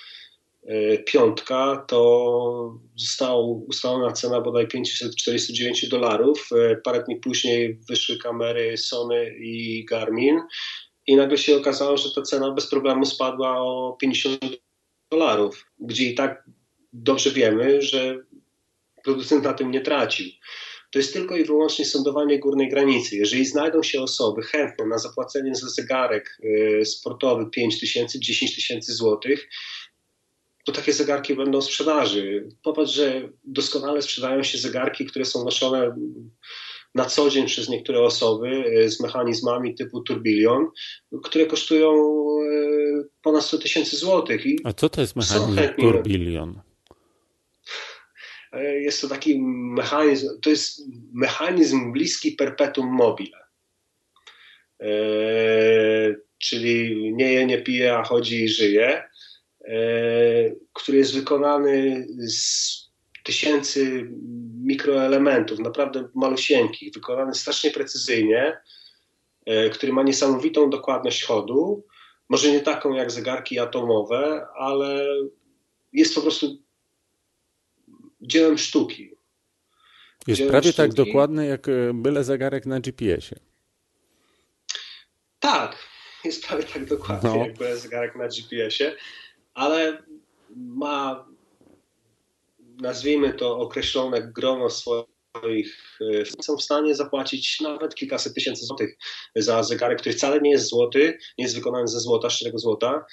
[1.06, 3.36] piątka, to została
[3.68, 6.48] ustalona cena bodaj 549 dolarów.
[6.84, 10.40] Parę dni później wyszły kamery Sony i Garmin
[11.06, 14.40] i nagle się okazało, że ta cena bez problemu spadła o 50
[15.10, 16.44] dolarów, gdzie i tak
[16.92, 18.18] dobrze wiemy, że
[19.04, 20.26] producent na tym nie tracił.
[20.90, 23.16] To jest tylko i wyłącznie sądowanie górnej granicy.
[23.16, 26.38] Jeżeli znajdą się osoby chętne na zapłacenie za zegarek
[26.80, 29.48] y, sportowy 5 tysięcy, 10 tysięcy złotych,
[30.66, 32.48] to takie zegarki będą sprzedaży.
[32.62, 35.96] Popatrz, że doskonale sprzedają się zegarki, które są noszone
[36.94, 40.66] na co dzień przez niektóre osoby e, z mechanizmami typu turbilion,
[41.24, 44.42] które kosztują e, ponad 100 tysięcy złotych.
[44.64, 46.60] A co to jest mechanizm turbilion?
[48.80, 49.42] Jest to taki
[49.74, 50.80] mechanizm, to jest
[51.12, 53.38] mechanizm bliski perpetuum mobile.
[56.38, 59.02] Czyli nie je, nie pije, a chodzi i żyje,
[60.72, 62.76] który jest wykonany z
[63.22, 64.10] tysięcy
[64.62, 68.60] mikroelementów, naprawdę malusieńkich, wykonany strasznie precyzyjnie,
[69.72, 71.86] który ma niesamowitą dokładność chodu.
[72.28, 75.06] Może nie taką jak zegarki atomowe, ale
[75.92, 76.62] jest po prostu
[78.20, 79.10] dziełem sztuki.
[80.26, 80.96] Jest dziełem prawie tak sztuki.
[80.96, 83.40] tak dokładny jak e, byle zegarek na GPS-ie.
[85.40, 85.76] Tak,
[86.24, 87.36] jest prawie tak dokładny no.
[87.36, 88.96] jak byle zegarek na GPS-ie,
[89.56, 90.02] ale
[90.56, 91.26] ma
[92.80, 98.96] nazwijmy to określone grono swoich e, są w stanie zapłacić nawet kilkaset tysięcy złotych
[99.36, 103.04] za zegarek, który wcale nie jest złoty, nie jest wykonany ze złota, szczerego złota,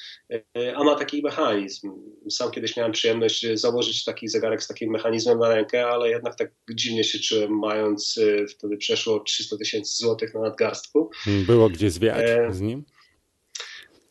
[0.58, 1.92] e, a ma taki mechanizm.
[2.30, 6.52] Sam kiedyś miałem przyjemność założyć taki zegarek z takim mechanizmem na rękę, ale jednak tak
[6.70, 11.10] dziwnie się czułem, mając e, wtedy przeszło 300 tysięcy złotych na nadgarstku.
[11.48, 12.86] Było gdzie zwiać z nim?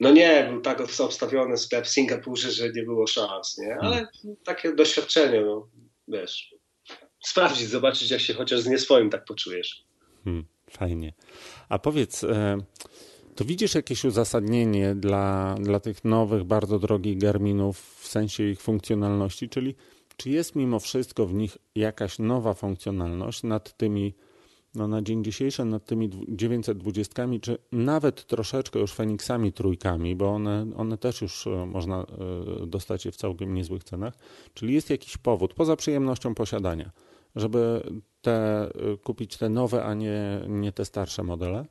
[0.02, 3.76] No nie, był tak obstawiony sklep w Singapurze, że nie było szans, nie?
[3.80, 4.36] Ale hmm.
[4.44, 5.68] takie doświadczenie, no,
[6.08, 6.54] wiesz,
[7.24, 9.84] sprawdzić, zobaczyć, jak się chociaż z nie swoim tak poczujesz.
[10.24, 11.12] Hmm, fajnie.
[11.68, 12.58] A powiedz, e,
[13.36, 19.48] to widzisz jakieś uzasadnienie dla, dla tych nowych, bardzo drogich Garminów w sensie ich funkcjonalności,
[19.48, 19.74] czyli
[20.16, 24.14] czy jest mimo wszystko w nich jakaś nowa funkcjonalność nad tymi,
[24.74, 30.66] no na dzień dzisiejszy, nad tymi 920, czy nawet troszeczkę już Fenixami trójkami, bo one,
[30.76, 32.06] one też już e, można
[32.62, 34.14] e, dostać je w całkiem niezłych cenach,
[34.54, 36.90] czyli jest jakiś powód, poza przyjemnością posiadania,
[37.36, 37.82] żeby
[38.22, 38.70] te,
[39.02, 41.66] kupić te nowe, a nie, nie te starsze modele?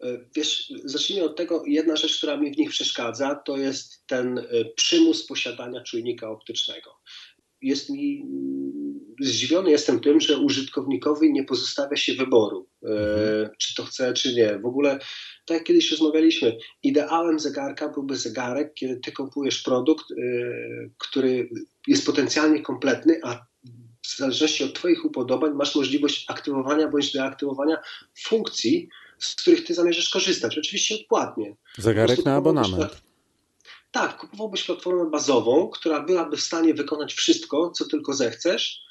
[0.00, 4.38] E, wiesz, zacznijmy od tego, jedna rzecz, która mi w nich przeszkadza, to jest ten
[4.38, 7.00] e, przymus posiadania czujnika optycznego.
[7.62, 8.26] Jest mi,
[9.20, 13.50] zdziwiony jestem tym, że użytkownikowi nie pozostawia się wyboru, e, mhm.
[13.58, 14.58] czy to chce, czy nie.
[14.58, 14.98] W ogóle,
[15.46, 20.04] tak jak kiedyś rozmawialiśmy, ideałem zegarka byłby zegarek, kiedy ty kupujesz produkt,
[20.98, 21.48] który
[21.86, 23.46] jest potencjalnie kompletny, a
[24.02, 27.78] w zależności od Twoich upodobań masz możliwość aktywowania bądź deaktywowania
[28.22, 30.58] funkcji, z których Ty zamierzasz korzystać.
[30.58, 31.56] Oczywiście odpłatnie.
[31.78, 33.07] Zegarek na abonament.
[33.98, 38.82] Tak, kupowałbyś platformę bazową, która byłaby w stanie wykonać wszystko, co tylko zechcesz.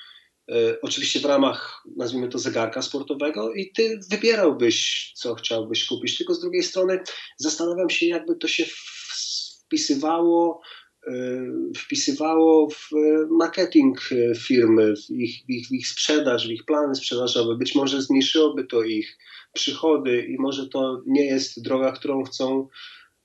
[0.52, 6.18] E, oczywiście w ramach, nazwijmy to, zegarka sportowego, i ty wybierałbyś, co chciałbyś kupić.
[6.18, 7.00] Tylko z drugiej strony
[7.38, 8.66] zastanawiam się, jakby to się
[9.66, 10.62] wpisywało
[11.08, 12.90] Y, wpisywało w
[13.30, 17.56] marketing firmy, w ich, w ich, w ich sprzedaż, w ich plany sprzedażowe.
[17.56, 19.18] Być może zmniejszyłoby to ich
[19.54, 22.68] przychody i może to nie jest droga, którą chcą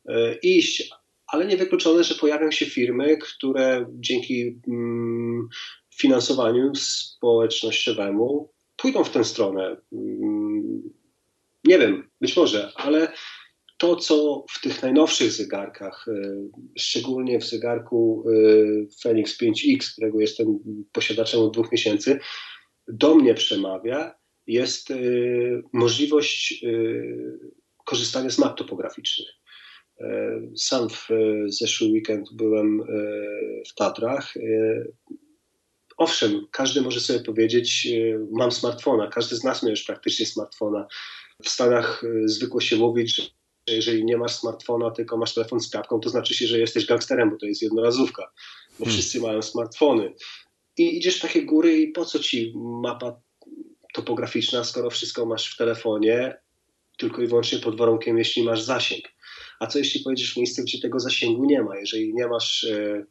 [0.08, 0.90] y, iść,
[1.32, 5.48] ale niewykluczone, że pojawią się firmy, które dzięki mm,
[5.94, 9.76] finansowaniu społecznościowemu pójdą w tę stronę.
[9.92, 10.82] Mm,
[11.64, 13.12] nie wiem, być może, ale
[13.78, 16.12] to, co w tych najnowszych zegarkach, e,
[16.78, 18.32] szczególnie w zegarku e,
[19.02, 20.58] Fenix 5X, którego jestem
[20.92, 22.18] posiadaczem od dwóch miesięcy,
[22.88, 24.14] do mnie przemawia,
[24.46, 24.96] jest e,
[25.72, 26.64] możliwość
[27.84, 29.41] korzystania z map topograficznych.
[30.56, 31.08] Sam w
[31.46, 32.82] zeszły weekend byłem
[33.70, 34.34] w Tatrach.
[35.96, 37.88] Owszem, każdy może sobie powiedzieć,
[38.30, 40.86] mam smartfona, każdy z nas ma już praktycznie smartfona.
[41.44, 43.22] W Stanach zwykło się mówić, że
[43.68, 47.30] jeżeli nie masz smartfona, tylko masz telefon z klapką, to znaczy się, że jesteś gangsterem,
[47.30, 48.32] bo to jest jednorazówka,
[48.78, 48.92] bo hmm.
[48.92, 50.14] wszyscy mają smartfony.
[50.78, 53.20] I idziesz w takie góry i po co ci mapa
[53.94, 56.38] topograficzna, skoro wszystko masz w telefonie,
[56.98, 59.04] tylko i wyłącznie pod warunkiem, jeśli masz zasięg.
[59.62, 61.78] A co jeśli pojedziesz w miejsce, gdzie tego zasięgu nie ma?
[61.78, 63.04] Jeżeli nie masz e,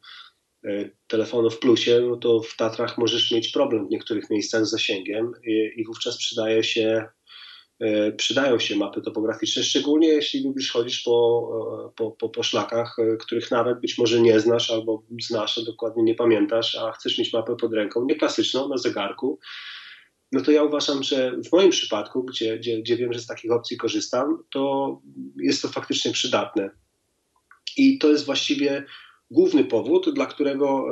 [0.64, 4.70] e, telefonu w plusie, no to w Tatrach możesz mieć problem w niektórych miejscach z
[4.70, 7.04] zasięgiem i, i wówczas przydaje się
[7.82, 11.48] E, przydają się mapy topograficzne, szczególnie jeśli lubisz chodzić po,
[11.96, 16.14] po, po, po szlakach, których nawet być może nie znasz albo znasz, a dokładnie nie
[16.14, 19.38] pamiętasz, a chcesz mieć mapę pod ręką, nie klasyczną, na zegarku,
[20.32, 23.52] no to ja uważam, że w moim przypadku, gdzie, gdzie, gdzie wiem, że z takich
[23.52, 25.00] opcji korzystam, to
[25.36, 26.70] jest to faktycznie przydatne.
[27.76, 28.84] I to jest właściwie
[29.30, 30.86] główny powód, dla którego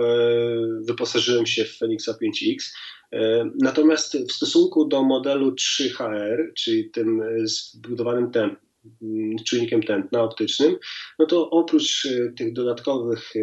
[0.81, 2.73] wyposażyłem się w Fenixa 5X.
[3.13, 8.59] E, natomiast w stosunku do modelu 3HR, czyli tym zbudowanym temp,
[9.03, 10.77] mm, czujnikiem tętna optycznym,
[11.19, 13.41] no to oprócz e, tych dodatkowych e,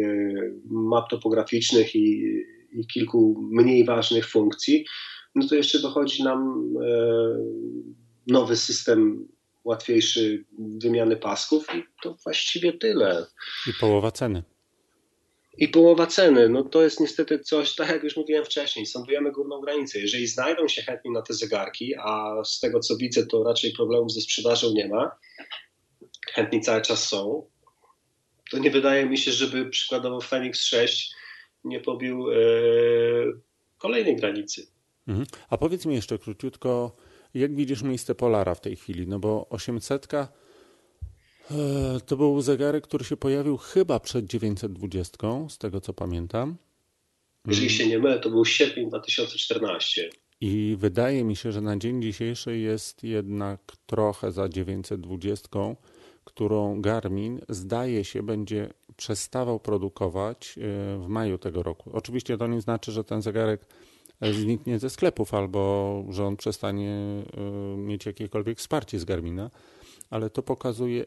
[0.70, 2.22] map topograficznych i,
[2.72, 4.84] i kilku mniej ważnych funkcji,
[5.34, 6.68] no to jeszcze dochodzi nam
[8.26, 9.28] nowy system
[9.64, 13.26] łatwiejszy wymiany pasków i to właściwie tyle.
[13.66, 14.42] I połowa ceny.
[15.58, 16.48] i połowa ceny.
[16.48, 19.98] No to jest niestety coś, tak jak już mówiłem wcześniej, sądujemy górną granicę.
[19.98, 24.12] Jeżeli znajdą się chętni na te zegarki, a z tego co widzę, to raczej problemów
[24.12, 25.10] ze sprzedażą nie ma,
[26.32, 27.46] chętni cały czas są,
[28.50, 31.14] to nie wydaje mi się, żeby przykładowo Phoenix 6
[31.64, 32.36] nie pobił e,
[33.78, 34.66] kolejnej granicy.
[35.08, 35.26] Mhm.
[35.50, 36.96] A powiedz mi jeszcze króciutko,
[37.34, 39.06] jak widzisz miejsce Polara w tej chwili?
[39.06, 40.28] No bo 800 e,
[42.06, 46.56] to był zegarek, który się pojawił chyba przed 920, z tego co pamiętam.
[47.46, 50.10] Jeżeli się nie mylę, to był sierpień 2014.
[50.40, 55.48] I wydaje mi się, że na dzień dzisiejszy jest jednak trochę za 920,
[56.24, 60.60] którą Garmin zdaje się będzie przestawał produkować e,
[60.98, 61.90] w maju tego roku.
[61.92, 63.66] Oczywiście to nie znaczy, że ten zegarek
[64.22, 67.22] zniknie ze sklepów albo że on przestanie
[67.74, 69.50] y, mieć jakiekolwiek wsparcie z Garmina,
[70.10, 71.04] ale to pokazuje,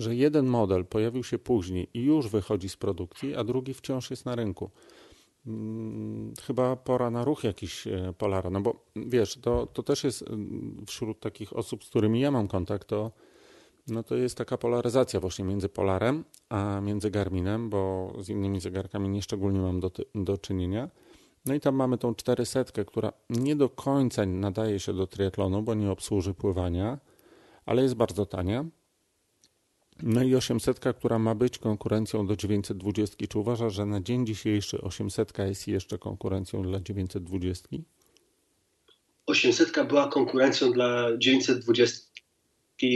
[0.00, 4.26] że jeden model pojawił się później i już wychodzi z produkcji, a drugi wciąż jest
[4.26, 4.70] na rynku.
[5.46, 10.24] Mm, chyba pora na ruch jakiś e, Polara, no bo wiesz, to, to też jest
[10.86, 13.10] wśród takich osób, z którymi ja mam kontakt, to,
[13.88, 19.08] no to jest taka polaryzacja właśnie między Polarem a między Garminem, bo z innymi zegarkami
[19.08, 20.90] nieszczególnie mam do, do czynienia.
[21.46, 25.74] No i tam mamy tą 400, która nie do końca nadaje się do triatlonu, bo
[25.74, 26.98] nie obsłuży pływania,
[27.66, 28.64] ale jest bardzo tania.
[30.02, 33.26] No i 800, która ma być konkurencją do 920.
[33.26, 37.68] Czy uważasz, że na dzień dzisiejszy 800 jest jeszcze konkurencją dla 920?
[39.26, 42.08] 800 była konkurencją dla 920
[42.82, 42.86] e,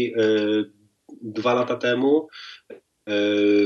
[1.22, 2.28] dwa lata temu,
[3.06, 3.14] e,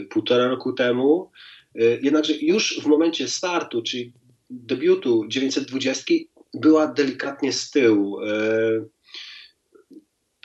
[0.03, 1.31] półtora roku temu.
[1.75, 4.13] E, jednakże już w momencie startu, czyli
[4.51, 6.15] debiutu 920
[6.55, 8.21] była delikatnie z tyłu.
[8.21, 8.85] E,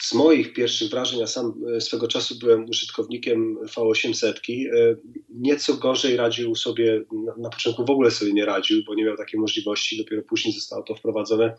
[0.02, 4.96] z moich pierwszych wrażeń, ja sam e, swego czasu byłem użytkownikiem V800, e,
[5.30, 7.04] nieco gorzej radził sobie,
[7.38, 10.84] na początku w ogóle sobie nie radził, bo nie miał takiej możliwości, dopiero później zostało
[10.84, 11.56] to wprowadzone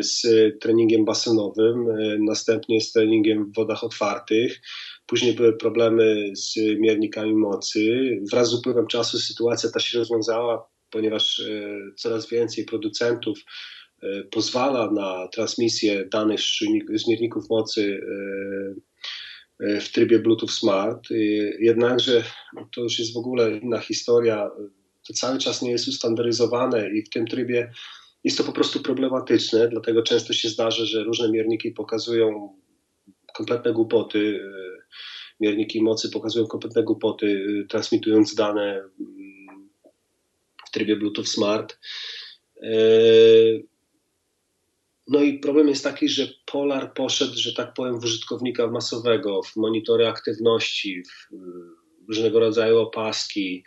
[0.00, 0.22] z
[0.60, 1.86] treningiem basenowym,
[2.18, 4.60] następnie z treningiem w wodach otwartych.
[5.06, 8.10] Później były problemy z miernikami mocy.
[8.32, 13.38] Wraz z upływem czasu sytuacja ta się rozwiązała ponieważ e, coraz więcej producentów
[14.02, 16.40] e, pozwala na transmisję danych
[16.94, 18.00] z mierników mocy
[19.60, 21.08] e, w trybie Bluetooth Smart.
[21.60, 22.24] Jednakże
[22.74, 24.50] to już jest w ogóle inna historia.
[25.06, 27.72] To cały czas nie jest ustandaryzowane i w tym trybie
[28.24, 32.56] jest to po prostu problematyczne, dlatego często się zdarza, że różne mierniki pokazują
[33.34, 34.40] kompletne głupoty.
[35.40, 38.82] Mierniki mocy pokazują kompletne głupoty, transmitując dane
[40.72, 41.78] trybie Bluetooth Smart.
[42.62, 42.68] E,
[45.08, 49.56] no i problem jest taki, że Polar poszedł, że tak powiem, w użytkownika masowego, w
[49.56, 53.64] monitory aktywności, w różnego rodzaju opaski,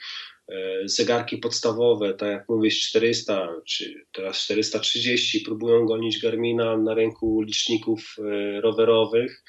[0.47, 7.41] e, zegarki podstawowe, tak jak mówisz 400 czy teraz 430, próbują gonić Garmina na rynku
[7.41, 9.43] liczników e, rowerowych.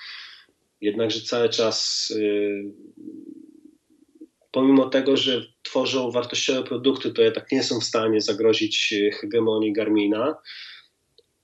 [0.80, 2.12] Jednakże cały czas
[4.56, 10.36] pomimo tego, że tworzą wartościowe produkty, to jednak nie są w stanie zagrozić hegemonii Garmina.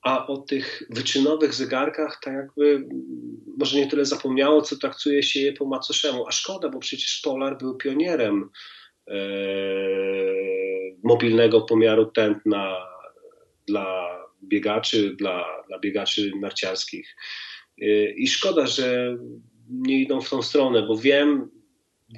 [0.01, 2.87] A o tych wyczynowych zegarkach, tak jakby
[3.57, 6.27] może nie tyle zapomniało, co traktuje się je po macoszemu.
[6.27, 8.49] A szkoda, bo przecież Polar był pionierem
[9.07, 9.15] e,
[11.03, 12.77] mobilnego pomiaru tętna
[13.67, 14.09] dla
[14.43, 17.15] biegaczy, dla, dla biegaczy narciarskich.
[17.81, 19.17] E, I szkoda, że
[19.69, 21.49] nie idą w tą stronę, bo wiem,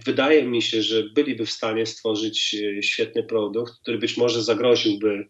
[0.05, 5.27] wydaje mi się, że byliby w stanie stworzyć e, świetny produkt, który być może zagroziłby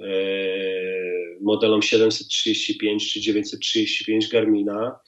[0.00, 0.06] e,
[1.40, 4.98] modelom 735 czy 935 Garmina.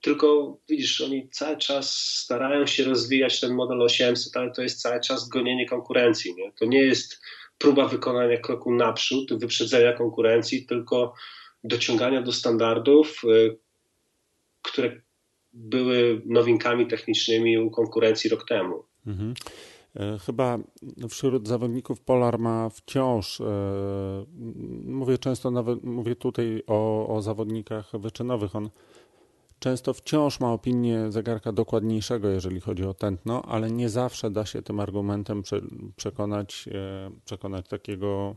[0.00, 5.00] Tylko widzisz, oni cały czas starają się rozwijać ten model 800, ale to jest cały
[5.00, 6.34] czas gonienie konkurencji.
[6.34, 6.52] Nie?
[6.52, 7.20] To nie jest
[7.58, 11.14] próba wykonania kroku naprzód, wyprzedzenia konkurencji, tylko
[11.64, 13.54] dociągania do standardów, e,
[14.62, 15.05] które
[15.56, 18.84] były nowinkami technicznymi u konkurencji rok temu.
[19.06, 19.34] Mhm.
[19.96, 20.58] E, chyba
[21.08, 23.44] wśród zawodników Polar ma wciąż, e,
[24.84, 28.70] mówię często nawet, mówię tutaj o, o zawodnikach wyczynowych, on
[29.58, 34.62] często wciąż ma opinię zegarka dokładniejszego, jeżeli chodzi o tętno, ale nie zawsze da się
[34.62, 35.42] tym argumentem
[35.96, 38.36] przekonać, e, przekonać takiego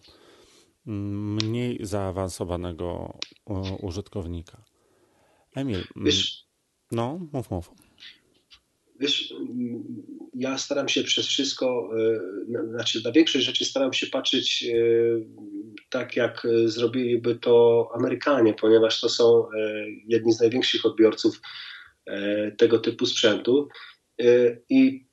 [0.88, 3.18] mm, mniej zaawansowanego
[3.82, 4.64] użytkownika.
[5.56, 6.49] Emil, Wiesz,
[6.92, 7.72] no, mów, mów.
[9.00, 9.34] Wiesz,
[10.34, 11.90] ja staram się przez wszystko,
[12.56, 14.76] e, znaczy na większość rzeczy staram się patrzeć e,
[15.90, 19.50] tak, jak zrobiliby to Amerykanie, ponieważ to są e,
[20.08, 21.42] jedni z największych odbiorców
[22.58, 23.68] tego typu sprzętu.
[24.70, 25.06] I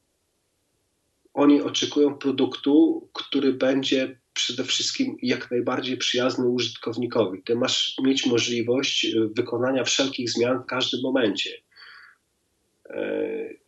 [1.35, 7.43] oni oczekują produktu, który będzie przede wszystkim jak najbardziej przyjazny użytkownikowi.
[7.43, 9.07] Ty masz mieć możliwość
[9.37, 11.51] wykonania wszelkich zmian w każdym momencie.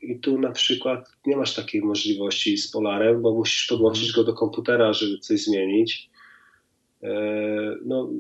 [0.00, 4.34] I tu na przykład nie masz takiej możliwości z Polarem, bo musisz podłączyć go do
[4.34, 6.10] komputera, żeby coś zmienić.
[7.02, 7.10] E,
[7.84, 8.10] no,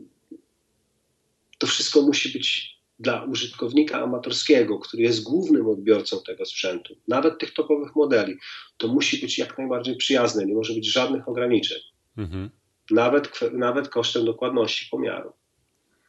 [1.58, 7.54] to wszystko musi być dla użytkownika amatorskiego, który jest głównym odbiorcą tego sprzętu, nawet tych
[7.54, 8.36] topowych modeli,
[8.76, 11.78] to musi być jak najbardziej przyjazne, nie może być żadnych ograniczeń.
[12.16, 12.50] Mhm.
[12.90, 15.32] Nawet, nawet kosztem dokładności pomiaru.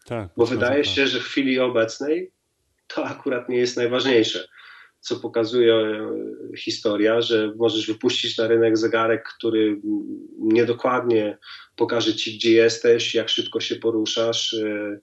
[0.06, 0.94] Tak, Bo wydaje tak.
[0.94, 2.32] się, że w chwili obecnej
[2.88, 4.48] to akurat nie jest najważniejsze.
[5.00, 9.82] Co pokazuje e, historia, że możesz wypuścić na rynek zegarek, który
[10.40, 11.38] niedokładnie
[11.76, 15.00] pokaże ci, gdzie jesteś, jak szybko się poruszasz, e,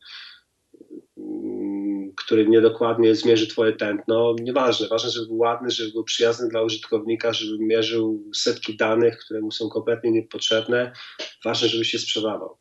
[2.16, 4.34] który niedokładnie zmierzy twoje tętno.
[4.40, 9.40] Nieważne, ważne, żeby był ładny, żeby był przyjazny dla użytkownika, żeby mierzył setki danych, które
[9.40, 10.92] mu są kompletnie niepotrzebne.
[11.44, 12.56] Ważne, żeby się sprzedawał.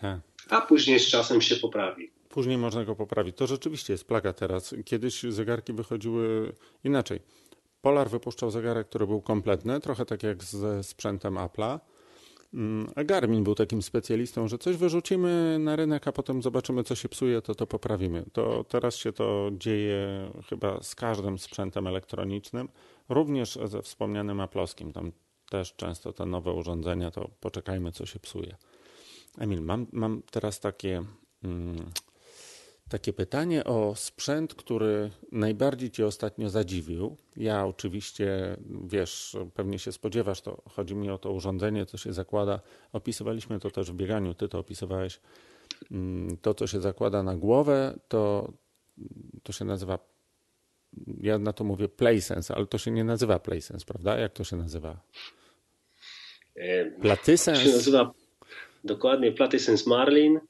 [0.00, 0.20] Tak.
[0.48, 2.10] A później z czasem się poprawi.
[2.32, 3.36] Później można go poprawić.
[3.36, 4.74] To rzeczywiście jest plaga teraz.
[4.84, 6.52] Kiedyś zegarki wychodziły
[6.84, 7.20] inaczej.
[7.80, 11.78] Polar wypuszczał zegarek, który był kompletny, trochę tak jak ze sprzętem Apple'a
[12.54, 16.94] Mm, a Garmin był takim specjalistą, że coś wyrzucimy na rynek, a potem zobaczymy, co
[16.94, 18.24] się psuje, to to poprawimy.
[18.32, 22.68] To teraz się to dzieje chyba z każdym sprzętem elektronicznym,
[23.08, 24.92] również ze wspomnianym Aploskim.
[24.92, 25.12] Tam
[25.50, 28.56] też często te nowe urządzenia, to poczekajmy, co się psuje.
[29.38, 31.02] Emil, mam, mam teraz takie
[31.44, 31.76] mm,
[32.92, 37.16] takie pytanie o sprzęt, który najbardziej Cię ostatnio zadziwił.
[37.36, 42.60] Ja oczywiście, wiesz, pewnie się spodziewasz, to chodzi mi o to urządzenie, co się zakłada.
[42.92, 45.20] Opisywaliśmy to też w bieganiu, Ty to opisywałeś.
[45.90, 48.52] Mm, to, co się zakłada na głowę, to,
[49.42, 49.98] to się nazywa,
[51.20, 54.18] ja na to mówię PlaySense, ale to się nie nazywa PlaySense, prawda?
[54.18, 55.00] Jak to się nazywa?
[57.02, 57.58] Platysens?
[57.58, 58.12] To się nazywa
[58.84, 60.40] dokładnie Platysens Marlin.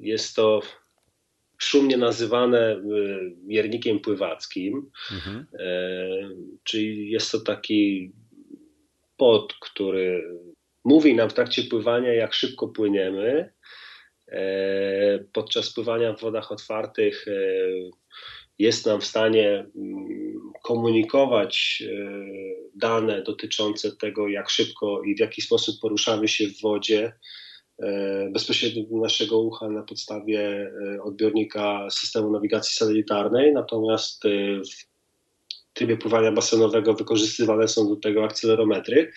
[0.00, 0.60] Jest to
[1.58, 2.80] szumnie nazywane y,
[3.46, 5.46] miernikiem pływackim, mhm.
[5.58, 6.08] E,
[6.64, 8.12] czyli jest to taki
[9.16, 10.38] pod, który
[10.84, 13.52] mówi nam w trakcie pływania, jak szybko płyniemy.
[14.28, 17.32] E, podczas pływania w wodach otwartych e,
[18.58, 21.82] jest nam w stanie mm, komunikować
[22.74, 27.12] dane dotyczące tego, jak szybko i w jaki sposób poruszamy się w wodzie
[28.30, 34.28] bezpośrednio do naszego ucha na podstawie e, odbiornika systemu nawigacji satelitarnej, natomiast e,
[34.60, 39.12] w trybie pływania basenowego wykorzystywane są do tego akcelerometry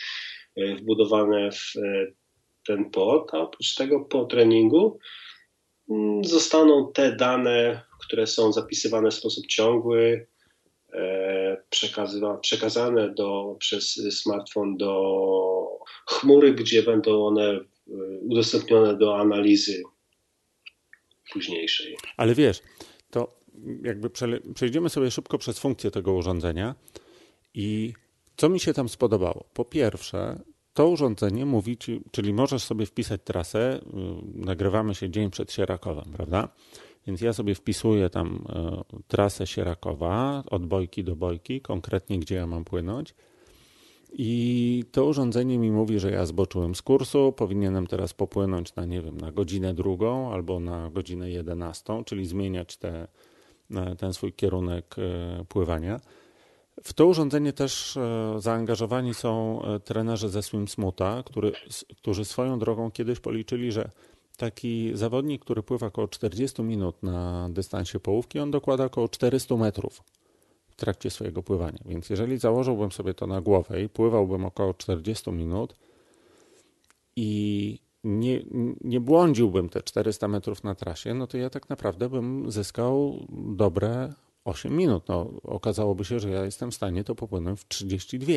[0.79, 1.73] wbudowane w
[2.67, 4.99] ten pod, a oprócz tego po treningu
[5.89, 10.27] mm, zostaną te dane, które są zapisywane w sposób ciągły,
[12.41, 17.59] przekazane do, przez smartfon do chmury, gdzie będą one
[18.21, 19.83] udostępnione do analizy
[21.33, 21.97] późniejszej.
[22.17, 22.61] Ale wiesz,
[23.09, 23.39] to
[23.83, 24.09] jakby
[24.55, 26.75] przejdziemy sobie szybko przez funkcję tego urządzenia
[27.53, 27.93] i
[28.37, 29.45] co mi się tam spodobało?
[29.53, 30.39] Po pierwsze,
[30.73, 33.81] to urządzenie mówi ci, czyli możesz sobie wpisać trasę, y,
[34.33, 36.49] nagrywamy się dzień przed Sierakowem, prawda?
[37.07, 38.45] Więc ja sobie wpisuję tam
[38.99, 43.15] y, trasę Sierakowa od bojki do bojki, konkretnie gdzie ja mam płynąć
[44.13, 49.01] i to urządzenie mi mówi, że ja zboczyłem z kursu, powinienem teraz popłynąć na, nie
[49.01, 53.07] wiem, na godzinę drugą albo na godzinę jedenastą, czyli zmieniać te,
[53.97, 55.99] ten swój kierunek e, pływania.
[56.83, 61.51] W to urządzenie też e, zaangażowani są e, trenerzy ze SwimSmuta, który,
[61.97, 63.89] którzy swoją drogą kiedyś policzyli, że
[64.37, 70.03] taki zawodnik, który pływa około 40 minut na dystansie połówki, on dokłada około 400 metrów
[70.77, 71.79] trakcie swojego pływania.
[71.85, 75.75] Więc jeżeli założyłbym sobie to na głowę i pływałbym około 40 minut
[77.15, 78.41] i nie,
[78.81, 83.25] nie błądziłbym te 400 metrów na trasie, no to ja tak naprawdę bym zyskał
[83.55, 84.13] dobre
[84.45, 85.07] 8 minut.
[85.07, 88.33] No, okazałoby się, że ja jestem w stanie to popłynąć w 32.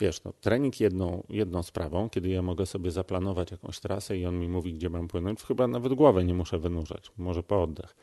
[0.00, 4.38] Wiesz, no, trening jedną, jedną sprawą, kiedy ja mogę sobie zaplanować jakąś trasę i on
[4.38, 7.96] mi mówi, gdzie mam płynąć, chyba nawet głowę nie muszę wynurzać, może po oddech.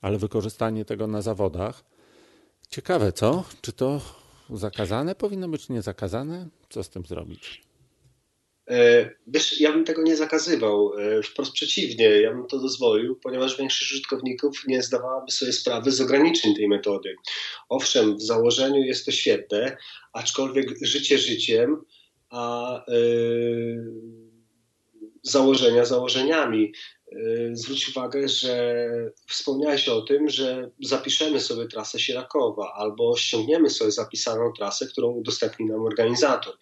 [0.00, 1.84] Ale wykorzystanie tego na zawodach,
[2.70, 3.44] Ciekawe, co?
[3.60, 4.00] Czy to
[4.50, 6.48] zakazane powinno być, niezakazane?
[6.70, 7.62] Co z tym zrobić?
[8.70, 10.98] E, wiesz, ja bym tego nie zakazywał.
[10.98, 16.00] E, wprost przeciwnie, ja bym to dozwolił, ponieważ większość użytkowników nie zdawałaby sobie sprawy z
[16.00, 17.14] ograniczeń tej metody.
[17.68, 19.76] Owszem, w założeniu jest to świetne,
[20.12, 21.84] aczkolwiek życie życiem,
[22.30, 23.84] a yy,
[25.22, 26.72] założenia założeniami.
[27.12, 28.86] Y, zwróć uwagę, że
[29.28, 35.66] wspomniałeś o tym, że zapiszemy sobie trasę Sierakowa albo ściągniemy sobie zapisaną trasę, którą udostępni
[35.66, 36.54] nam organizator.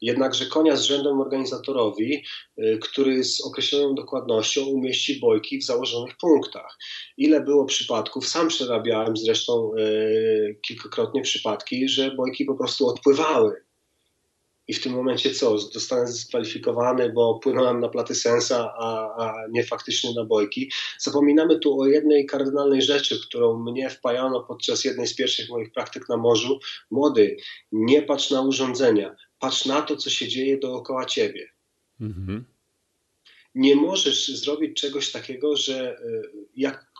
[0.00, 2.24] Jednakże konia z rzędem organizatorowi,
[2.58, 6.78] y, który z określoną dokładnością umieści bojki w założonych punktach.
[7.16, 13.64] Ile było przypadków, sam przerabiałem zresztą y, kilkakrotnie przypadki, że bojki po prostu odpływały
[14.68, 15.58] i w tym momencie co?
[15.58, 20.70] Zostanę zdyskwalifikowany, bo płynąłem na platy sensa, a, a nie faktycznie na bojki.
[20.98, 26.08] Zapominamy tu o jednej kardynalnej rzeczy, którą mnie wpajano podczas jednej z pierwszych moich praktyk
[26.08, 26.58] na morzu.
[26.90, 27.36] Młody,
[27.72, 31.48] nie patrz na urządzenia, patrz na to, co się dzieje dookoła ciebie.
[32.00, 32.44] Mhm.
[33.54, 36.22] Nie możesz zrobić czegoś takiego, że y,
[36.56, 36.93] jak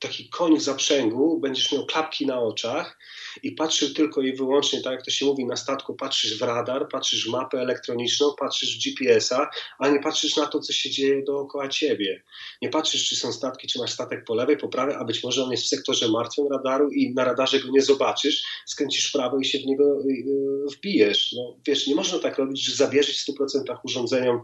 [0.00, 2.98] taki koń w zaprzęgu, będziesz miał klapki na oczach
[3.42, 6.88] i patrzył tylko i wyłącznie, tak jak to się mówi na statku, patrzysz w radar,
[6.88, 11.22] patrzysz w mapę elektroniczną, patrzysz w GPS-a, a nie patrzysz na to, co się dzieje
[11.22, 12.22] dookoła ciebie.
[12.62, 15.44] Nie patrzysz, czy są statki, czy masz statek po lewej, po prawej, a być może
[15.44, 19.38] on jest w sektorze martwym radaru i na radarze go nie zobaczysz, skręcisz w prawo
[19.38, 21.32] i się w niego y, y, wbijesz.
[21.32, 24.40] No, wiesz, nie można tak robić, że zawierzyć w 100% urządzeniom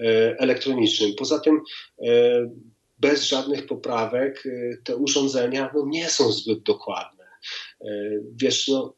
[0.00, 1.14] e, elektronicznym.
[1.18, 1.60] Poza tym
[2.02, 2.50] e,
[3.00, 7.24] bez żadnych poprawek y, te urządzenia no, nie są zbyt dokładne.
[7.84, 8.96] Y, wiesz, no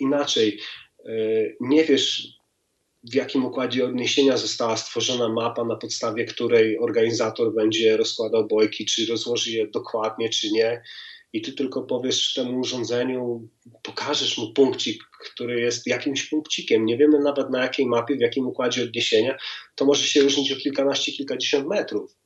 [0.00, 0.60] inaczej,
[1.08, 2.36] y, nie wiesz
[3.10, 9.06] w jakim układzie odniesienia została stworzona mapa, na podstawie której organizator będzie rozkładał bojki, czy
[9.06, 10.82] rozłoży je dokładnie, czy nie.
[11.32, 13.48] I ty tylko powiesz temu urządzeniu,
[13.82, 16.84] pokażesz mu punkcik, który jest jakimś punkcikiem.
[16.84, 19.36] Nie wiemy nawet na jakiej mapie, w jakim układzie odniesienia.
[19.74, 22.16] To może się różnić o kilkanaście, kilkadziesiąt metrów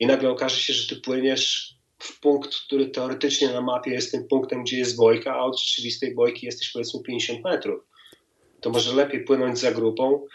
[0.00, 4.28] i nagle okaże się, że ty płyniesz w punkt, który teoretycznie na mapie jest tym
[4.28, 7.84] punktem, gdzie jest bojka, a od rzeczywistej bojki jesteś powiedzmy 50 metrów.
[8.60, 10.26] To może lepiej płynąć za grupą.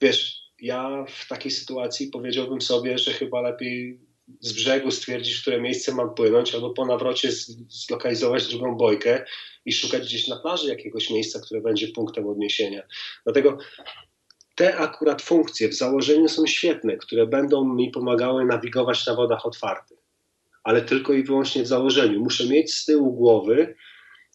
[0.00, 4.00] Wiesz, ja w takiej sytuacji powiedziałbym sobie, że chyba lepiej
[4.40, 7.32] z brzegu stwierdzić, w które miejsce mam płynąć, albo po nawrocie
[7.68, 9.24] zlokalizować drugą bojkę
[9.64, 12.82] i szukać gdzieś na plaży jakiegoś miejsca, które będzie punktem odniesienia.
[13.24, 13.58] Dlatego
[14.58, 19.98] te akurat funkcje w założeniu są świetne, które będą mi pomagały nawigować na wodach otwartych,
[20.64, 22.20] ale tylko i wyłącznie w założeniu.
[22.20, 23.74] Muszę mieć z tyłu głowy,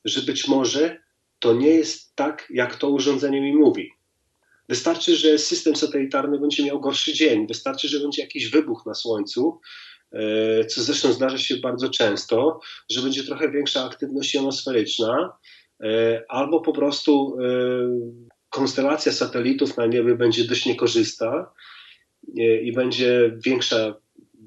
[0.05, 0.99] że być może
[1.39, 3.91] to nie jest tak, jak to urządzenie mi mówi.
[4.69, 9.59] Wystarczy, że system satelitarny będzie miał gorszy dzień, wystarczy, że będzie jakiś wybuch na Słońcu,
[10.11, 12.59] e, co zresztą zdarza się bardzo często,
[12.89, 15.37] że będzie trochę większa aktywność jonosferyczna,
[15.83, 21.53] e, albo po prostu e, konstelacja satelitów na niebie będzie dość niekorzysta
[22.37, 23.95] i będzie większa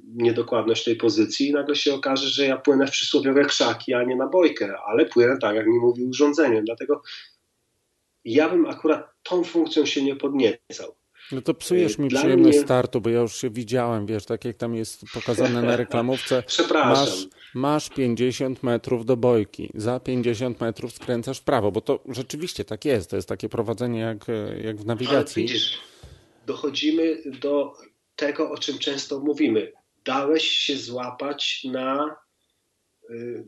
[0.06, 4.16] niedokładność tej pozycji i nagle się okaże, że ja płynę w przysłowiowe krzaki, a nie
[4.16, 6.62] na bojkę, ale płynę tak, jak mi mówi urządzenie.
[6.62, 7.02] Dlatego
[8.24, 10.96] ja bym akurat tą funkcją się nie podniecał.
[11.32, 12.64] No to psujesz mi Dla przyjemność mnie...
[12.64, 16.42] startu, bo ja już się widziałem, wiesz, tak jak tam jest pokazane na reklamówce.
[16.46, 17.06] Przepraszam.
[17.06, 22.64] Masz, masz 50 metrów do bojki, za 50 metrów skręcasz w prawo, bo to rzeczywiście
[22.64, 24.26] tak jest, to jest takie prowadzenie jak,
[24.64, 25.42] jak w nawigacji.
[25.42, 25.78] Ale widzisz,
[26.46, 27.72] dochodzimy do
[28.16, 29.72] tego, o czym często mówimy.
[30.04, 32.16] Dałeś się złapać na
[33.10, 33.44] y,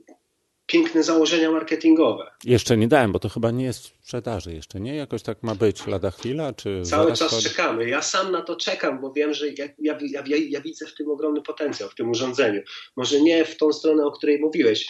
[0.69, 2.31] piękne założenia marketingowe.
[2.45, 4.97] Jeszcze nie dałem, bo to chyba nie jest w sprzedaży jeszcze, nie?
[4.97, 7.43] Jakoś tak ma być lada chwila, czy Cały czas pod...
[7.43, 7.89] czekamy.
[7.89, 11.11] Ja sam na to czekam, bo wiem, że ja, ja, ja, ja, widzę w tym
[11.11, 12.61] ogromny potencjał, w tym urządzeniu.
[12.97, 14.89] Może nie w tą stronę, o której mówiłeś,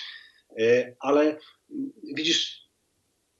[0.61, 1.39] e, ale
[2.15, 2.69] widzisz,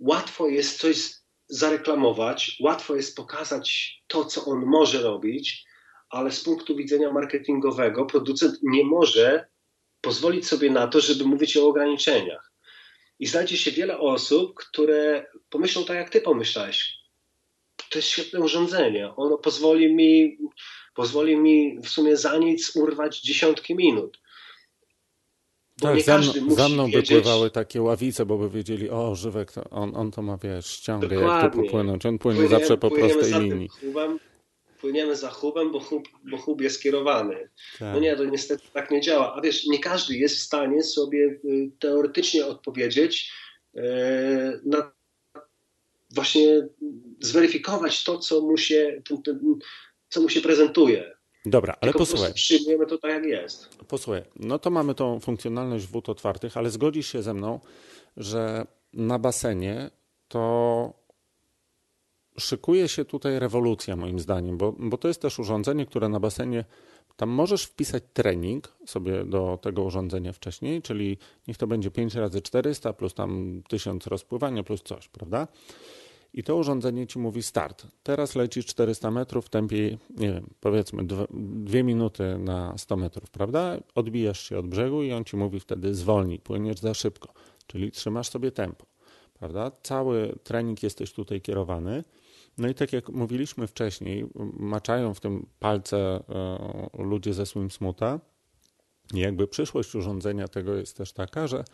[0.01, 1.11] łatwo jest coś
[1.49, 5.65] zareklamować, łatwo jest pokazać to, co on może robić,
[6.11, 9.49] ale z punktu widzenia marketingowego producent nie może
[10.01, 12.53] pozwolić sobie na to, żeby mówić o ograniczeniach.
[13.19, 16.99] I znajdzie się wiele osób, które pomyślą tak, jak ty pomyślałeś.
[17.91, 19.13] To jest świetne urządzenie.
[19.17, 20.39] Ono pozwoli mi,
[20.95, 24.19] pozwoli mi w sumie za nic urwać dziesiątki minut.
[25.81, 27.09] Bo tak, za, mną, za mną wiedzieć...
[27.09, 30.67] by pływały takie ławice, bo by wiedzieli, o, Żywek, to on, on to ma, wiesz,
[30.67, 32.07] ściągę, jak tu popłynąć.
[32.07, 33.69] On płynie zawsze po prostej linii
[34.81, 37.49] płyniemy za hubem, bo hub, bo hub jest kierowany.
[37.79, 37.95] Tak.
[37.95, 39.35] No nie, to niestety tak nie działa.
[39.35, 43.33] A wiesz, nie każdy jest w stanie sobie y, teoretycznie odpowiedzieć
[43.77, 43.81] y,
[44.65, 44.93] na
[46.11, 46.69] właśnie
[47.21, 49.03] zweryfikować to, co mu się,
[50.09, 51.19] co mu się prezentuje.
[51.47, 52.35] Dobra, ale Tylko posłuchaj.
[52.35, 53.69] Przyjmujemy to tak, jak jest.
[53.89, 57.61] Posłuchaj, no to mamy tą funkcjonalność wód otwartych, ale zgodzisz się ze mną,
[58.17, 59.91] że na basenie
[60.29, 60.93] to
[62.39, 66.65] szykuje się tutaj rewolucja, moim zdaniem, bo, bo to jest też urządzenie, które na basenie
[67.17, 71.19] tam możesz wpisać trening sobie do tego urządzenia wcześniej, czyli
[71.49, 75.49] niech to będzie 5 razy 400 plus tam 1000 rozpływania plus coś, prawda?
[76.35, 77.87] i to urządzenie ci mówi start.
[78.03, 83.77] Teraz leci 400 metrów w tempie, nie wiem, powiedzmy 2 minuty na 100 metrów, prawda?
[83.95, 87.33] Odbijasz się od brzegu i on ci mówi wtedy zwolnij, płyniesz za szybko,
[87.67, 88.87] czyli trzymasz sobie tempo,
[89.35, 89.71] prawda?
[89.83, 92.05] Cały trening jesteś tutaj kierowany.
[92.59, 94.27] No i tak jak mówiliśmy wcześniej,
[94.59, 98.21] maczają w tym palce e, ludzie ze Swim Smuta.
[99.15, 101.65] I jakby przyszłość urządzenia tego jest też taka, że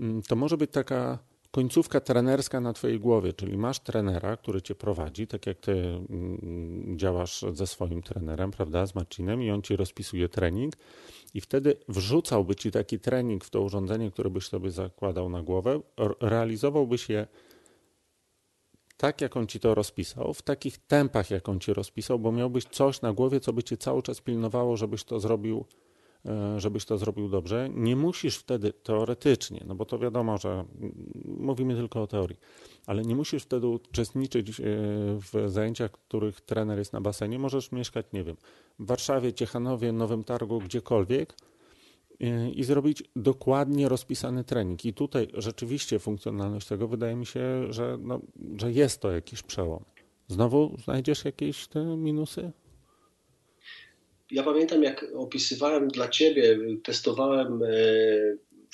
[0.00, 1.18] mm, to może być taka
[1.50, 6.98] końcówka trenerska na Twojej głowie, czyli masz trenera, który Cię prowadzi, tak jak Ty mm,
[6.98, 10.74] działasz ze swoim trenerem, prawda, z Marcinem i on Ci rozpisuje trening
[11.34, 15.80] i wtedy wrzucałby Ci taki trening w to urządzenie, które byś sobie zakładał na głowę,
[16.20, 17.26] realizowałbyś je
[19.00, 22.64] tak, jak on Ci to rozpisał, w takich tempach, jak on Ci rozpisał, bo miałbyś
[22.64, 25.64] coś na głowie, co by Cię cały czas pilnowało, żebyś to zrobił
[26.26, 27.70] E, żebyś to zrobił dobrze.
[27.74, 30.64] Nie musisz wtedy teoretycznie, no bo to wiadomo, że
[31.24, 32.38] mówimy tylko o teorii,
[32.86, 34.62] ale nie musisz wtedy uczestniczyć e,
[35.18, 37.38] w zajęciach, których trener jest na basenie.
[37.38, 38.36] Możesz mieszkać, nie wiem,
[38.78, 41.34] w Warszawie, Ciechanowie, Nowym Targu, gdziekolwiek
[42.54, 44.84] i zrobić dokładnie rozpisany trening.
[44.84, 48.20] I tutaj rzeczywiście funkcjonalność tego wydaje mi się, że, no,
[48.56, 49.84] że jest to jakiś przełom.
[50.28, 52.52] Znowu znajdziesz jakieś te minusy?
[54.30, 57.68] ja pamiętam, jak opisywałem dla ciebie, testowałem e,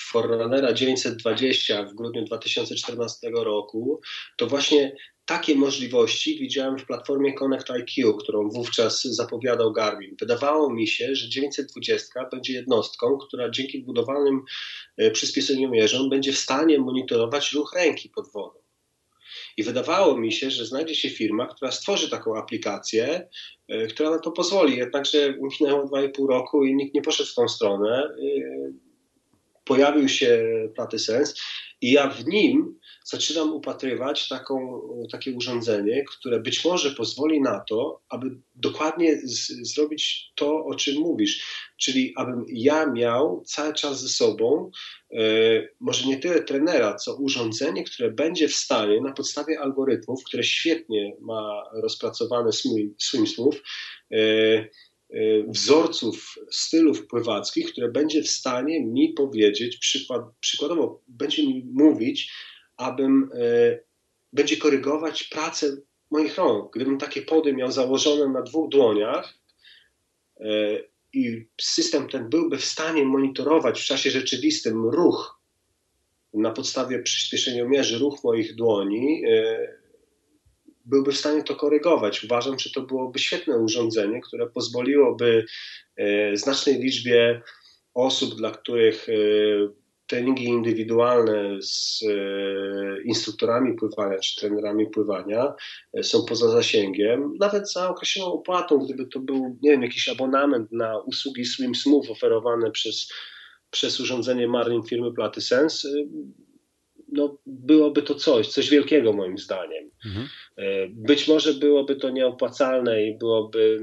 [0.00, 4.00] Forerunnera 920 w grudniu 2014 roku,
[4.36, 10.16] to właśnie takie możliwości widziałem w platformie Connect IQ, którą wówczas zapowiadał Garmin.
[10.20, 14.42] Wydawało mi się, że 920 będzie jednostką, która dzięki budowanym
[14.96, 18.58] e, przyspieszeniomierzom będzie w stanie monitorować ruch ręki pod wodą.
[19.56, 23.28] I wydawało mi się, że znajdzie się firma, która stworzy taką aplikację,
[23.68, 24.76] e, która na to pozwoli.
[24.76, 28.04] Jednakże minęło 2,5 roku i nikt nie poszedł w tą stronę.
[28.04, 28.72] E,
[29.64, 31.34] pojawił się PlatySense
[31.80, 34.80] i ja w nim zaczynam upatrywać taką,
[35.12, 40.94] takie urządzenie, które być może pozwoli na to, aby dokładnie z, zrobić to, o czym
[40.94, 41.46] mówisz.
[41.76, 44.70] Czyli abym ja miał cały czas ze sobą,
[45.12, 45.18] e,
[45.80, 51.16] może nie tyle trenera, co urządzenie, które będzie w stanie na podstawie algorytmów, które świetnie
[51.20, 52.50] ma rozpracowane
[52.98, 53.56] SwimSmooth,
[54.12, 54.68] e, e,
[55.48, 62.32] wzorców stylów pływackich, które będzie w stanie mi powiedzieć, przykład, przykładowo będzie mi mówić,
[62.76, 63.78] abym e,
[64.32, 65.76] będzie korygować pracę
[66.10, 66.72] moich rąk.
[66.74, 69.34] Gdybym takie pody miał założone na dwóch dłoniach
[70.40, 70.46] e,
[71.12, 75.40] i system ten byłby w stanie monitorować w czasie rzeczywistym ruch
[76.34, 79.58] na podstawie przyspieszeniomierzy, ruch moich dłoni, e,
[80.84, 82.24] byłby w stanie to korygować.
[82.24, 85.46] Uważam, że to byłoby świetne urządzenie, które pozwoliłoby
[86.34, 87.42] znacznej liczbie
[87.94, 89.06] osób, dla których
[90.06, 95.54] treningi indywidualne z e, instruktorami pływania czy trenerami pływania
[95.94, 100.72] e, są poza zasięgiem, nawet za określoną opłatą, gdyby to był, nie wiem, jakiś abonament
[100.72, 103.12] na usługi Swim Smooth oferowane przez,
[103.70, 105.92] przez urządzenie Marlin firmy PlatySense, e,
[107.12, 109.90] no, byłoby to coś, coś wielkiego moim zdaniem.
[110.06, 110.28] Mhm.
[110.90, 113.80] Być może byłoby to nieopłacalne i byłoby,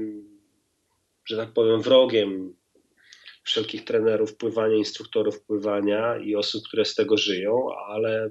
[1.26, 2.54] że tak powiem, wrogiem
[3.44, 8.30] wszelkich trenerów pływania, instruktorów pływania i osób, które z tego żyją, ale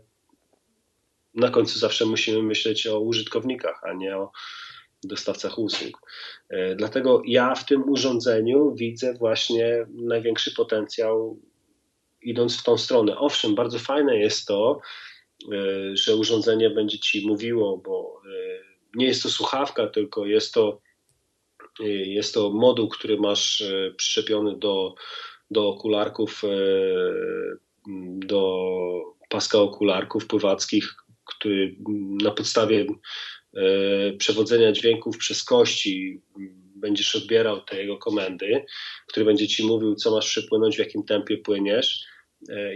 [1.34, 4.32] na końcu zawsze musimy myśleć o użytkownikach, a nie o
[5.04, 6.12] dostawcach usług.
[6.50, 11.40] E, dlatego ja w tym urządzeniu widzę właśnie największy potencjał
[12.22, 13.18] idąc w tą stronę.
[13.18, 14.80] Owszem, bardzo fajne jest to,
[15.52, 15.58] e,
[15.98, 18.60] że urządzenie będzie ci mówiło, bo e,
[18.96, 20.82] nie jest to słuchawka, tylko jest to
[22.06, 24.96] jest to moduł, który masz y, przyczepiony do,
[25.52, 27.58] do okularków, y,
[28.28, 28.70] do
[29.30, 30.96] paska okularków pływackich,
[31.26, 31.76] który
[32.24, 32.86] na podstawie
[34.18, 36.22] przewodzenia dźwięków przez kości
[36.76, 38.66] będziesz odbierał te jego komendy,
[39.08, 42.06] który będzie ci mówił, co masz przepłynąć, w jakim tempie płyniesz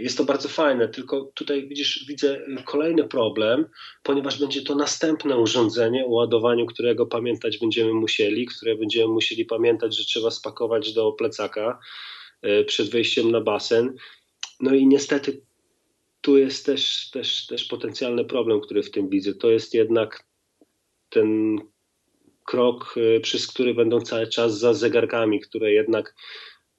[0.00, 3.66] jest to bardzo fajne, tylko tutaj widzisz, widzę kolejny problem,
[4.02, 9.96] ponieważ będzie to następne urządzenie, o ładowaniu którego pamiętać będziemy musieli, które będziemy musieli pamiętać,
[9.96, 11.78] że trzeba spakować do plecaka
[12.42, 13.94] e, przed wejściem na basen.
[14.60, 15.42] No i niestety
[16.20, 19.34] tu jest też, też, też potencjalny problem, który w tym widzę.
[19.34, 20.24] To jest jednak
[21.08, 21.58] ten
[22.44, 26.14] krok, e, przez który będą cały czas za zegarkami, które jednak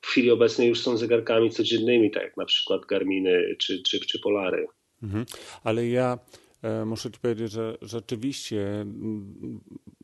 [0.02, 4.20] w chwili obecnej już są zegarkami codziennymi, tak jak na przykład Garminy czy, czy, czy
[4.20, 4.68] Polary.
[5.04, 5.26] Mhm.
[5.64, 6.20] Ale ja
[6.62, 9.60] e, muszę ci powiedzieć, że rzeczywiście mm,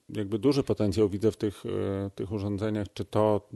[0.10, 3.50] jakby duży potencjał widzę w tych, e, tych urządzeniach, czy to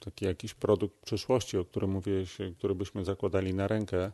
[0.00, 4.12] taki jakiś produkt przyszłości, o którym mówiłeś, który byśmy zakładali na rękę,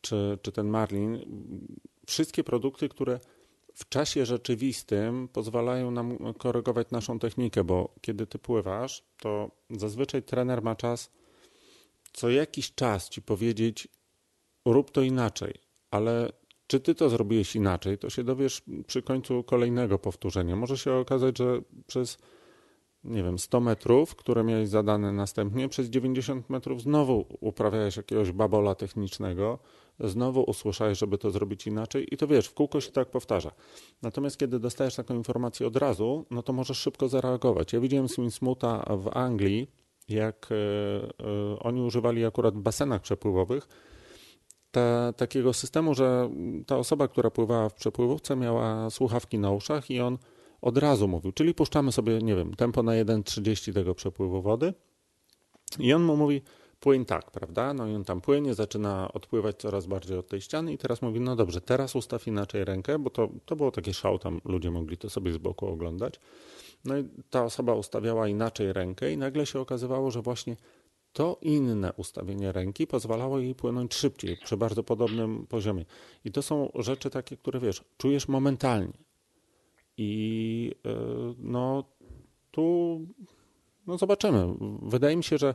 [0.00, 1.18] czy, czy ten Marlin.
[2.06, 3.20] Wszystkie produkty, które
[3.74, 10.62] w czasie rzeczywistym pozwalają nam korygować naszą technikę, bo kiedy ty pływasz, to zazwyczaj trener
[10.62, 11.10] ma czas
[12.12, 13.88] co jakiś czas ci powiedzieć,
[14.64, 15.54] rób to inaczej,
[15.90, 16.32] ale
[16.66, 20.56] czy ty to zrobiłeś inaczej, to się dowiesz przy końcu kolejnego powtórzenia.
[20.56, 22.18] Może się okazać, że przez
[23.04, 28.74] nie wiem, 100 metrów, które miałeś zadane następnie, przez 90 metrów znowu uprawiałeś jakiegoś babola
[28.74, 29.58] technicznego,
[30.00, 33.50] znowu usłyszałeś, żeby to zrobić inaczej i to wiesz, w kółko się tak powtarza.
[34.02, 37.72] Natomiast kiedy dostajesz taką informację od razu, no to możesz szybko zareagować.
[37.72, 39.70] Ja widziałem Swinsmuta w Anglii,
[40.08, 43.68] jak e, e, oni używali akurat w basenach przepływowych,
[44.70, 46.30] ta, takiego systemu, że
[46.66, 50.18] ta osoba, która pływała w przepływówce, miała słuchawki na uszach i on
[50.60, 54.74] od razu mówił, czyli puszczamy sobie, nie wiem, tempo na 1,30 tego przepływu wody
[55.78, 56.42] i on mu mówi,
[56.82, 57.74] płyń tak, prawda?
[57.74, 61.20] No i on tam płynie, zaczyna odpływać coraz bardziej od tej ściany i teraz mówi,
[61.20, 64.98] no dobrze, teraz ustaw inaczej rękę, bo to, to było takie szał, tam ludzie mogli
[64.98, 66.20] to sobie z boku oglądać.
[66.84, 70.56] No i ta osoba ustawiała inaczej rękę i nagle się okazywało, że właśnie
[71.12, 75.84] to inne ustawienie ręki pozwalało jej płynąć szybciej, przy bardzo podobnym poziomie.
[76.24, 78.98] I to są rzeczy takie, które wiesz, czujesz momentalnie.
[79.96, 81.84] I yy, no
[82.50, 83.00] tu
[83.86, 84.54] no zobaczymy.
[84.82, 85.54] Wydaje mi się, że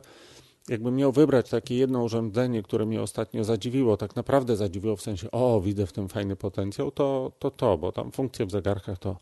[0.68, 5.30] jakbym miał wybrać takie jedno urządzenie, które mnie ostatnio zadziwiło, tak naprawdę zadziwiło w sensie,
[5.30, 9.16] o, widzę w tym fajny potencjał, to to, to bo tam funkcje w zegarkach to,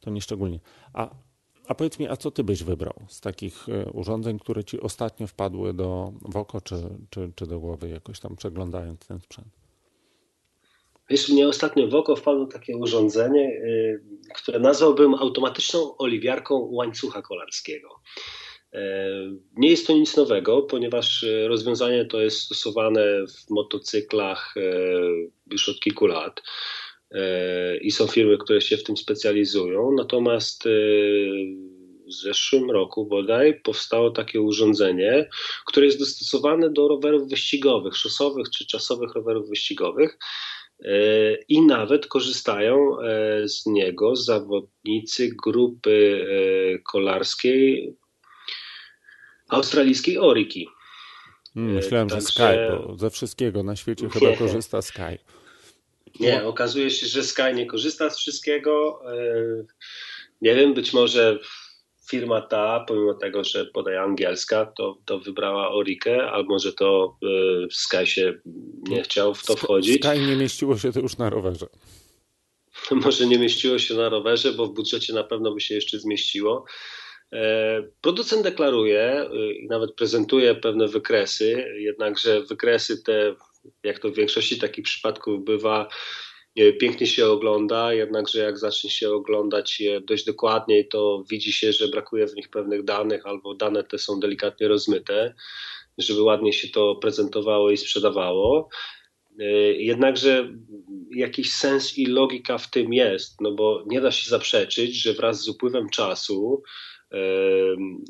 [0.00, 0.60] to nieszczególnie.
[0.92, 1.10] A
[1.68, 5.26] a powiedz mi, a co ty byś wybrał z takich e, urządzeń, które ci ostatnio
[5.26, 6.76] wpadły do, w oko czy,
[7.10, 9.48] czy, czy do głowy, jakoś tam przeglądając ten sprzęt?
[11.10, 14.02] Wiesz, mnie ostatnio w oko wpadło takie urządzenie, y,
[14.34, 17.88] które nazwałbym automatyczną oliwiarką łańcucha kolarskiego.
[18.72, 19.08] E,
[19.56, 24.54] nie jest to nic nowego, ponieważ e, rozwiązanie to jest stosowane w motocyklach
[25.50, 26.42] już od kilku lat
[27.80, 29.92] i są firmy, które się w tym specjalizują.
[29.96, 30.70] Natomiast e,
[32.06, 35.28] w zeszłym roku bodaj powstało takie urządzenie,
[35.66, 40.18] które jest dostosowane do rowerów wyścigowych, szosowych czy czasowych rowerów wyścigowych.
[40.84, 46.26] E, I nawet korzystają e, z niego zawodnicy grupy
[46.92, 47.96] kolarskiej
[49.52, 50.68] australijskiej Oriki.
[51.54, 52.26] Hmm, myślałem, Także...
[52.26, 55.18] że Sky, bo ze wszystkiego na świecie chyba korzysta Sky.
[56.20, 59.02] Nie, okazuje się, że Sky nie korzysta z wszystkiego.
[59.12, 59.14] E,
[60.40, 61.38] nie wiem, być może
[62.10, 67.26] firma ta, pomimo tego, że podaje angielska, to, to wybrała Orikę, albo że to e,
[67.70, 68.34] Sky się
[68.88, 70.04] nie chciał w to wchodzić.
[70.04, 71.66] Sky nie mieściło się to już na rowerze.
[73.04, 76.64] Może nie mieściło się na rowerze, bo w budżecie na pewno by się jeszcze zmieściło.
[77.32, 79.28] E, producent deklaruje
[79.60, 83.34] i nawet prezentuje pewne wykresy, jednakże wykresy te
[83.82, 85.88] jak to w większości takich przypadków bywa,
[86.80, 91.88] pięknie się ogląda, jednakże jak zacznie się oglądać je dość dokładniej, to widzi się, że
[91.88, 95.34] brakuje w nich pewnych danych albo dane te są delikatnie rozmyte,
[95.98, 98.68] żeby ładnie się to prezentowało i sprzedawało.
[99.76, 100.52] Jednakże
[101.10, 105.42] jakiś sens i logika w tym jest, no bo nie da się zaprzeczyć, że wraz
[105.42, 106.62] z upływem czasu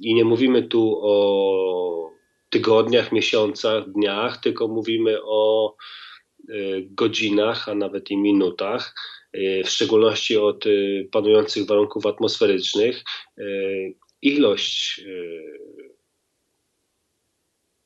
[0.02, 2.12] i nie mówimy tu o
[2.52, 5.74] tygodniach, miesiącach, dniach, tylko mówimy o
[6.48, 8.94] e, godzinach, a nawet i minutach,
[9.32, 10.70] e, w szczególności od e,
[11.12, 13.02] panujących warunków atmosferycznych.
[14.22, 15.04] Ilość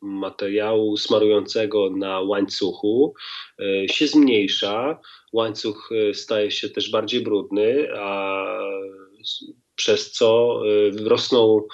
[0.02, 3.14] materiału smarującego na łańcuchu
[3.86, 5.00] się zmniejsza.
[5.32, 8.44] Łańcuch staje się też bardziej brudny, a
[9.76, 10.60] przez co
[11.04, 11.66] rosną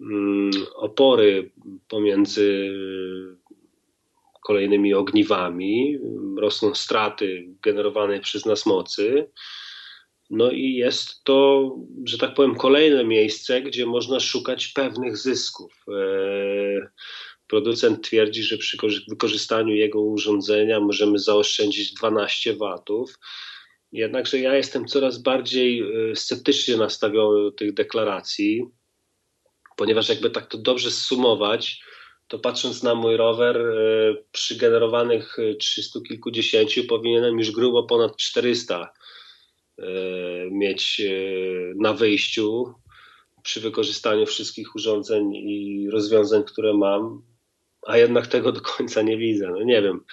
[0.00, 1.50] Mm, opory
[1.88, 2.70] pomiędzy
[4.42, 5.98] kolejnymi ogniwami,
[6.38, 9.30] rosną straty generowane przez nas mocy.
[10.30, 11.70] No i jest to,
[12.04, 15.84] że tak powiem, kolejne miejsce, gdzie można szukać pewnych zysków.
[15.88, 16.90] E,
[17.46, 18.78] producent twierdzi, że przy
[19.08, 23.18] wykorzystaniu jego urządzenia możemy zaoszczędzić 12 watów.
[23.94, 25.80] Jednakże ja jestem coraz bardziej
[26.10, 28.66] e, sceptycznie nastawiony do tych deklaracji
[29.76, 31.82] ponieważ jakby tak to dobrze zsumować,
[32.28, 38.16] to patrząc na mój rower, e, przy generowanych 300 e, kilkudziesięciu powinienem już grubo ponad
[38.16, 38.92] 400
[39.78, 39.84] e,
[40.50, 41.02] mieć
[41.76, 42.74] na wyjściu
[43.42, 47.22] przy wykorzystaniu wszystkich urządzeń i rozwiązań, które mam,
[47.86, 49.50] a jednak tego do końca nie widzę.
[49.50, 50.04] No nie wiem.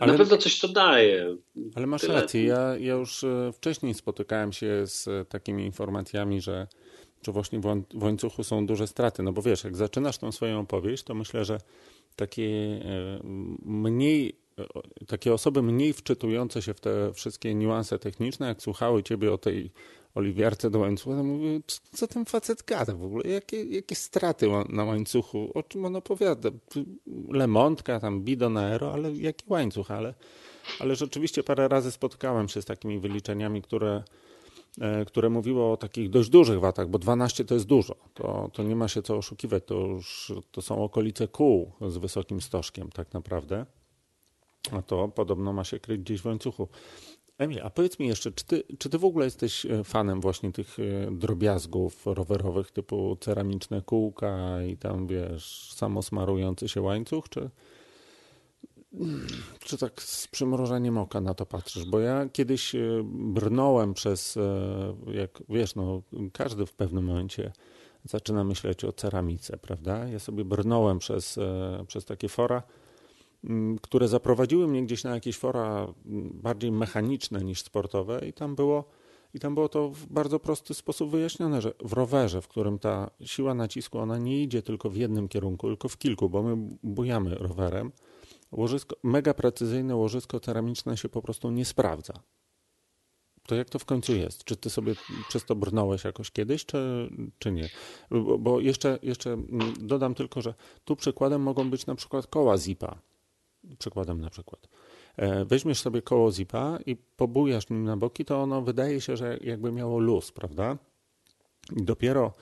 [0.00, 1.36] Ale, na pewno coś to daje.
[1.74, 2.14] Ale masz Tyle.
[2.14, 2.44] rację.
[2.44, 6.66] Ja, ja już wcześniej spotykałem się z takimi informacjami, że
[7.22, 9.22] czy właśnie w łańcuchu są duże straty.
[9.22, 11.58] No bo wiesz, jak zaczynasz tą swoją opowieść, to myślę, że
[12.16, 13.20] takie e,
[13.64, 14.46] mniej
[15.06, 19.70] takie osoby mniej wczytujące się w te wszystkie niuanse techniczne, jak słuchały ciebie o tej
[20.16, 21.60] oliwiarce do łańcucha, mówię,
[21.92, 26.50] co ten facet gada w ogóle, jakie, jakie straty na łańcuchu, o czym on opowiada,
[27.28, 30.14] lemontka, tam bidon aero, ale jaki łańcuch, ale,
[30.80, 34.02] ale rzeczywiście parę razy spotkałem się z takimi wyliczeniami, które
[34.80, 37.96] E, które mówiło o takich dość dużych watach, bo 12 to jest dużo.
[38.14, 39.62] To, to nie ma się co oszukiwać.
[39.66, 43.66] To już to są okolice kół z wysokim stożkiem, tak naprawdę.
[44.72, 46.68] A to podobno ma się kryć gdzieś w łańcuchu.
[47.38, 50.52] Emil, a powiedz mi jeszcze, czy ty, czy ty w ogóle jesteś e, fanem właśnie
[50.52, 57.50] tych e, drobiazgów rowerowych typu ceramiczne kółka i tam wiesz, samosmarujący się łańcuch, czy,
[59.60, 61.84] czy tak z przymrożeniem oka na to patrzysz?
[61.84, 64.38] Bo ja kiedyś e, brnąłem przez,
[65.14, 67.52] jak wiesz, no, każdy w pewnym momencie
[68.04, 70.08] zaczyna myśleć o ceramice, prawda?
[70.08, 71.38] Ja sobie brnąłem przez,
[71.86, 72.62] przez takie fora,
[73.82, 75.94] które zaprowadziły mnie gdzieś na jakieś fora
[76.34, 78.84] bardziej mechaniczne niż sportowe i tam było
[79.34, 83.10] i tam było to w bardzo prosty sposób wyjaśnione, że w rowerze, w którym ta
[83.24, 87.34] siła nacisku, ona nie idzie tylko w jednym kierunku, tylko w kilku, bo my bujamy
[87.34, 87.92] rowerem,
[88.52, 92.14] łożysko, mega precyzyjne łożysko ceramiczne się po prostu nie sprawdza.
[93.46, 94.44] To jak to w końcu jest?
[94.44, 94.94] Czy ty sobie
[95.28, 97.68] przez to brnąłeś jakoś kiedyś, czy, czy nie?
[98.38, 99.36] Bo, jeszcze, jeszcze
[99.80, 102.98] dodam tylko, że tu przykładem mogą być na przykład koła zipa.
[103.78, 104.68] Przykładem na przykład.
[105.16, 109.38] E, weźmiesz sobie koło zipa i pobujasz nim na boki, to ono wydaje się, że
[109.40, 110.78] jakby miało luz, prawda?
[111.76, 112.32] I dopiero,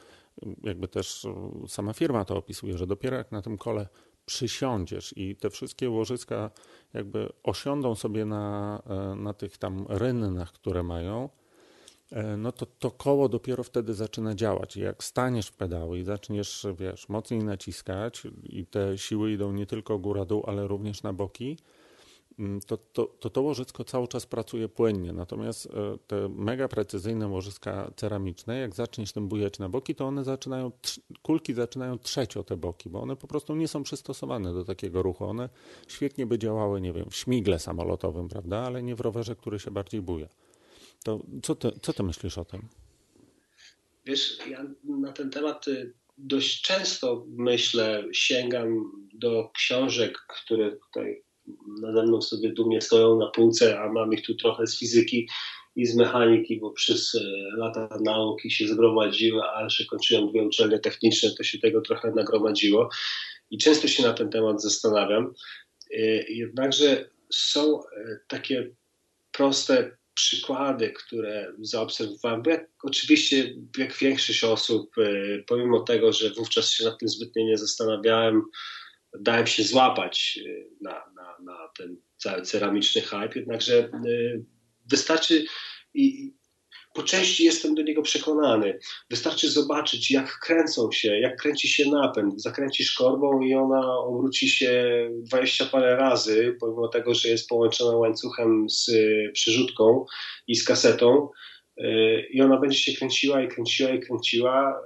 [0.62, 1.26] jakby też
[1.68, 3.88] sama firma to opisuje, że dopiero jak na tym kole
[4.26, 6.50] przysiądziesz i te wszystkie łożyska
[6.94, 11.43] jakby osiądą sobie na, e, na tych tam rynnach, które mają, e,
[12.36, 14.76] no to to koło dopiero wtedy zaczyna działać.
[14.76, 19.98] Jak staniesz w pedały i zaczniesz, wiesz, mocniej naciskać i te siły idą nie tylko
[19.98, 21.56] góra-dół, ale również na boki,
[22.38, 25.12] Mm, to to, to to łożysko cały czas pracuje płynnie.
[25.12, 25.70] Natomiast e,
[26.06, 30.70] te mega precyzyjne łożyska ceramiczne, jak zaczniesz tym bujać na boki, to one zaczynają,
[31.22, 35.02] kulki zaczynają trzeć o te boki, bo one po prostu nie są przystosowane do takiego
[35.02, 35.24] ruchu.
[35.24, 35.48] One
[35.88, 39.70] świetnie by działały, nie wiem, w śmigle samolotowym, prawda, ale nie w rowerze, który się
[39.70, 40.28] bardziej buja.
[41.04, 42.68] To co ty, co ty myślisz o tym?
[44.06, 51.22] Wiesz, ja na ten temat y, dość często myślę, sięgam do książek, które tutaj
[51.80, 55.28] nade mną sobie dumnie stoją na półce, a mam ich tu trochę z fizyki
[55.76, 57.20] i z mechaniki, bo przez e,
[57.56, 62.88] lata nauki się zgromadziły, a że kończyłem dwie uczelnie techniczne, to się tego trochę nagromadziło
[63.50, 65.34] i często się na ten temat zastanawiam.
[65.90, 65.98] E,
[66.32, 67.80] jednakże są
[68.28, 68.70] takie
[69.32, 74.94] proste przykłady, które zaobserwowałem, bo jak, oczywiście jak większość osób,
[75.46, 78.42] pomimo tego, że wówczas się nad tym zbytnio nie zastanawiałem,
[79.20, 80.38] dałem się złapać
[80.80, 81.04] na,
[81.44, 84.44] na ten cały ceramiczny hype, jednakże y,
[84.90, 85.44] wystarczy
[85.94, 86.34] i
[86.94, 88.78] po części jestem do niego przekonany.
[89.10, 92.42] Wystarczy zobaczyć, jak kręcą się, jak kręci się napęd.
[92.42, 98.70] Zakręcisz korbą i ona obróci się 20 parę razy, pomimo tego, że jest połączona łańcuchem
[98.70, 100.04] z y, przerzutką
[100.46, 101.28] i z kasetą.
[101.78, 104.80] Y, I ona będzie się kręciła i kręciła i kręciła,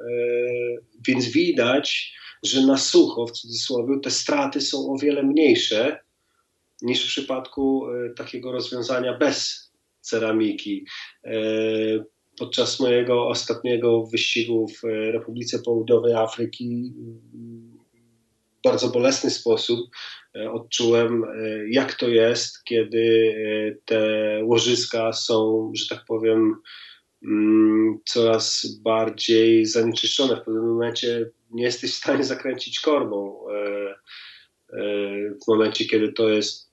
[1.08, 6.00] więc widać, że na sucho, w cudzysłowie, te straty są o wiele mniejsze
[6.82, 7.86] niż w przypadku
[8.16, 9.67] takiego rozwiązania bez
[10.08, 10.86] ceramiki.
[11.24, 11.32] E,
[12.38, 16.92] podczas mojego ostatniego wyścigu w Republice Południowej Afryki
[18.58, 19.90] w bardzo bolesny sposób
[20.36, 21.24] e, odczułem,
[21.70, 23.34] jak to jest, kiedy
[23.84, 24.00] te
[24.44, 26.54] łożyska są, że tak powiem,
[27.24, 30.36] mm, coraz bardziej zanieczyszczone.
[30.36, 33.44] W pewnym momencie nie jesteś w stanie zakręcić korbą.
[35.42, 36.68] W momencie, kiedy to jest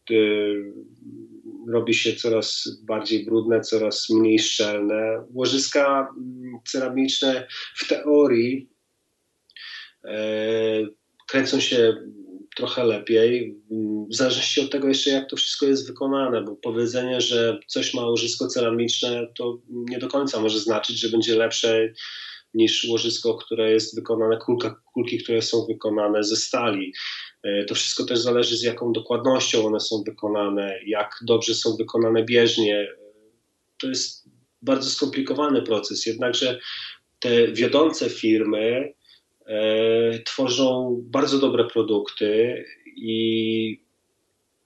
[1.67, 5.25] robi się coraz bardziej brudne, coraz mniej szczelne.
[5.33, 8.69] Łożyska mm, ceramiczne w teorii
[10.05, 10.17] e,
[11.27, 11.95] kręcą się
[12.55, 13.55] trochę lepiej,
[14.11, 18.05] w zależności od tego jeszcze, jak to wszystko jest wykonane, bo powiedzenie, że coś ma
[18.05, 21.93] łożysko ceramiczne, to nie do końca może znaczyć, że będzie lepsze
[22.53, 26.93] niż łożysko, które jest wykonane, kulka, kulki, które są wykonane ze stali.
[27.45, 32.23] E, to wszystko też zależy z jaką dokładnością one są wykonane, jak dobrze są wykonane
[32.23, 32.87] bieżnie.
[33.81, 34.29] To jest
[34.61, 36.59] bardzo skomplikowany proces, jednakże
[37.19, 38.93] te wiodące firmy
[39.45, 42.63] e, tworzą bardzo dobre produkty
[42.95, 43.85] i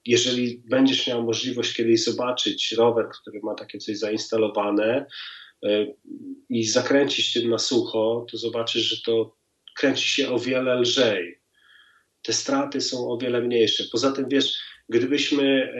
[0.06, 5.06] jeżeli będziesz miał możliwość kiedyś zobaczyć rower, który ma takie coś zainstalowane
[5.64, 5.86] e,
[6.48, 9.36] i zakręcić tym na sucho, to zobaczysz, że to
[9.74, 11.39] kręci się o wiele lżej
[12.22, 13.84] te straty są o wiele mniejsze.
[13.92, 14.58] Poza tym, wiesz,
[14.88, 15.74] gdybyśmy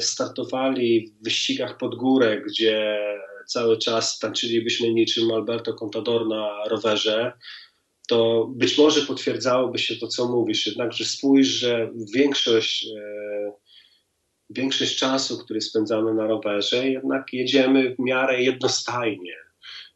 [0.00, 2.98] startowali w wyścigach pod górę, gdzie
[3.46, 7.32] cały czas tańczylibyśmy niczym Alberto Contador na rowerze,
[8.08, 10.66] to być może potwierdzałoby się to, co mówisz.
[10.66, 13.52] Jednakże spójrz, że większość, e,
[14.50, 19.34] większość czasu, który spędzamy na rowerze, jednak jedziemy w miarę jednostajnie.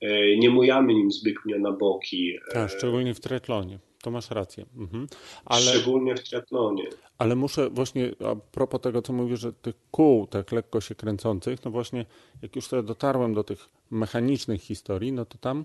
[0.00, 2.36] E, nie mujamy nim zbytnio na boki.
[2.50, 3.78] E, tak, szczególnie w triatlonie.
[4.06, 4.66] To masz rację.
[4.76, 5.06] Mhm.
[5.44, 6.84] Ale, szczególnie w triatlonie.
[7.18, 11.64] Ale muszę właśnie, a propos tego, co mówisz, że tych kół tak lekko się kręcących,
[11.64, 12.06] no właśnie,
[12.42, 15.64] jak już sobie dotarłem do tych mechanicznych historii, no to tam,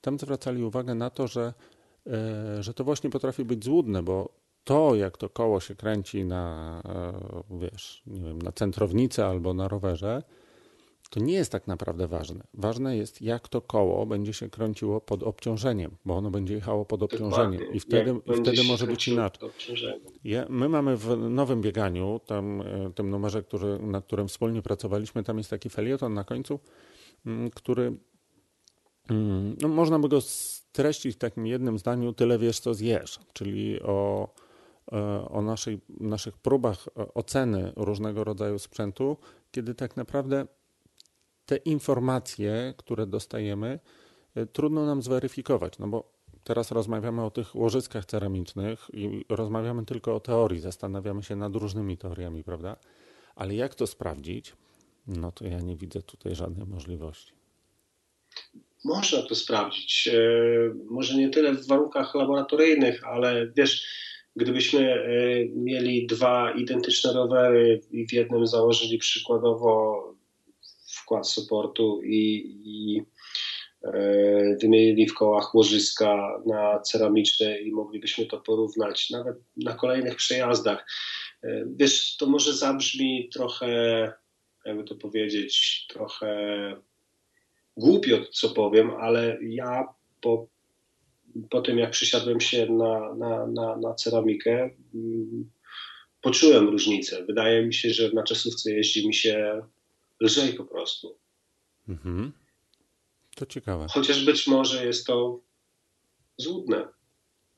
[0.00, 1.52] tam zwracali uwagę na to, że
[2.08, 4.28] E, że to właśnie potrafi być złudne, bo
[4.64, 9.68] to, jak to koło się kręci na, e, wiesz, nie wiem, na centrownicy albo na
[9.68, 10.22] rowerze,
[11.10, 12.46] to nie jest tak naprawdę ważne.
[12.54, 17.02] Ważne jest, jak to koło będzie się kręciło pod obciążeniem, bo ono będzie jechało pod
[17.02, 19.50] obciążeniem i wtedy, i wtedy może być inaczej.
[20.24, 25.22] Ja, my mamy w nowym bieganiu, tam, e, tym numerze, który, nad którym wspólnie pracowaliśmy,
[25.22, 26.60] tam jest taki felieton na końcu,
[27.26, 27.98] mm, który
[29.10, 33.82] mm, no, można by go streścić w takim jednym zdaniu tyle wiesz, co zjesz, czyli
[33.82, 34.28] o,
[34.92, 39.16] e, o naszej, naszych próbach e, oceny różnego rodzaju sprzętu,
[39.50, 40.46] kiedy tak naprawdę
[41.48, 43.78] te informacje, które dostajemy,
[44.34, 46.12] e, trudno nam zweryfikować, no bo
[46.44, 51.98] teraz rozmawiamy o tych łożyskach ceramicznych i rozmawiamy tylko o teorii, zastanawiamy się nad różnymi
[51.98, 52.76] teoriami, prawda?
[53.36, 54.52] Ale jak to sprawdzić?
[55.06, 57.32] No to ja nie widzę tutaj żadnej możliwości.
[58.84, 60.08] Można to sprawdzić.
[60.08, 60.20] E,
[60.90, 63.86] może nie tyle w warunkach laboratoryjnych, ale wiesz,
[64.36, 65.08] gdybyśmy e,
[65.48, 70.04] mieli dwa identyczne rowery i w jednym założyli przykładowo
[71.08, 73.02] wkład supportu i, i
[73.84, 73.92] e,
[74.62, 80.86] wymienili w kołach łożyska na ceramiczne i moglibyśmy to porównać nawet na kolejnych przejazdach.
[81.66, 84.12] Wiesz, to może zabrzmi trochę,
[84.64, 86.36] jakby to powiedzieć, trochę
[87.76, 89.84] głupio, co powiem, ale ja
[90.20, 90.48] po,
[91.50, 95.50] po tym, jak przysiadłem się na, na, na, na ceramikę, mm,
[96.20, 97.24] poczułem różnicę.
[97.24, 99.62] Wydaje mi się, że na czasówce jeździ mi się
[100.20, 101.18] lżej po prostu.
[101.88, 102.32] Mhm.
[103.34, 103.86] To ciekawe.
[103.90, 105.40] Chociaż być może jest to
[106.36, 106.88] złudne.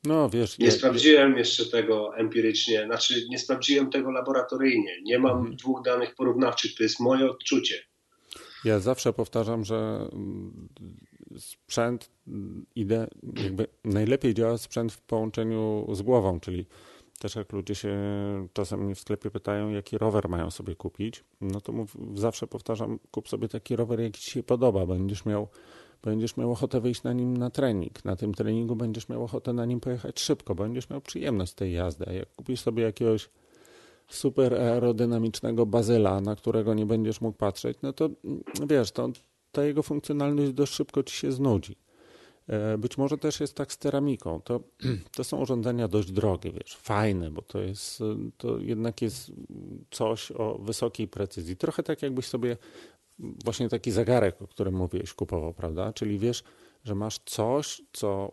[0.05, 0.59] No, wiesz.
[0.59, 5.03] Nie sprawdziłem jeszcze tego empirycznie, znaczy nie sprawdziłem tego laboratoryjnie.
[5.03, 5.57] Nie mam mhm.
[5.57, 7.83] dwóch danych porównawczych, to jest moje odczucie.
[8.65, 10.69] Ja zawsze powtarzam, że mm,
[11.39, 13.09] sprzęt mm, idę,
[13.45, 16.67] jakby najlepiej działa sprzęt w połączeniu z głową, czyli
[17.21, 17.99] też jak ludzie się
[18.53, 23.29] czasem w sklepie pytają, jaki rower mają sobie kupić, no to mów, zawsze powtarzam, kup
[23.29, 24.87] sobie taki rower, jaki ci się podoba.
[24.87, 25.49] Będziesz miał,
[26.03, 28.05] będziesz miał ochotę wyjść na nim na trening.
[28.05, 32.05] Na tym treningu będziesz miał ochotę na nim pojechać szybko, będziesz miał przyjemność tej jazdy.
[32.09, 33.31] A jak kupisz sobie jakiegoś
[34.09, 38.11] super aerodynamicznego bazyla, na którego nie będziesz mógł patrzeć, no to
[38.67, 39.09] wiesz, to
[39.53, 41.77] ta jego funkcjonalność dość szybko ci się znudzi.
[42.51, 44.41] E, być może też jest tak z ceramiką.
[44.41, 44.61] To,
[45.17, 48.03] to są urządzenia dość drogie, wiesz, fajne, bo to jest,
[48.37, 49.33] to jednak jest
[49.91, 51.57] coś o wysokiej precyzji.
[51.57, 52.57] Trochę tak jakbyś sobie
[53.19, 55.93] właśnie taki zegarek, o którym mówiłeś, kupował, prawda?
[55.93, 56.43] Czyli wiesz,
[56.85, 58.33] że masz coś, co,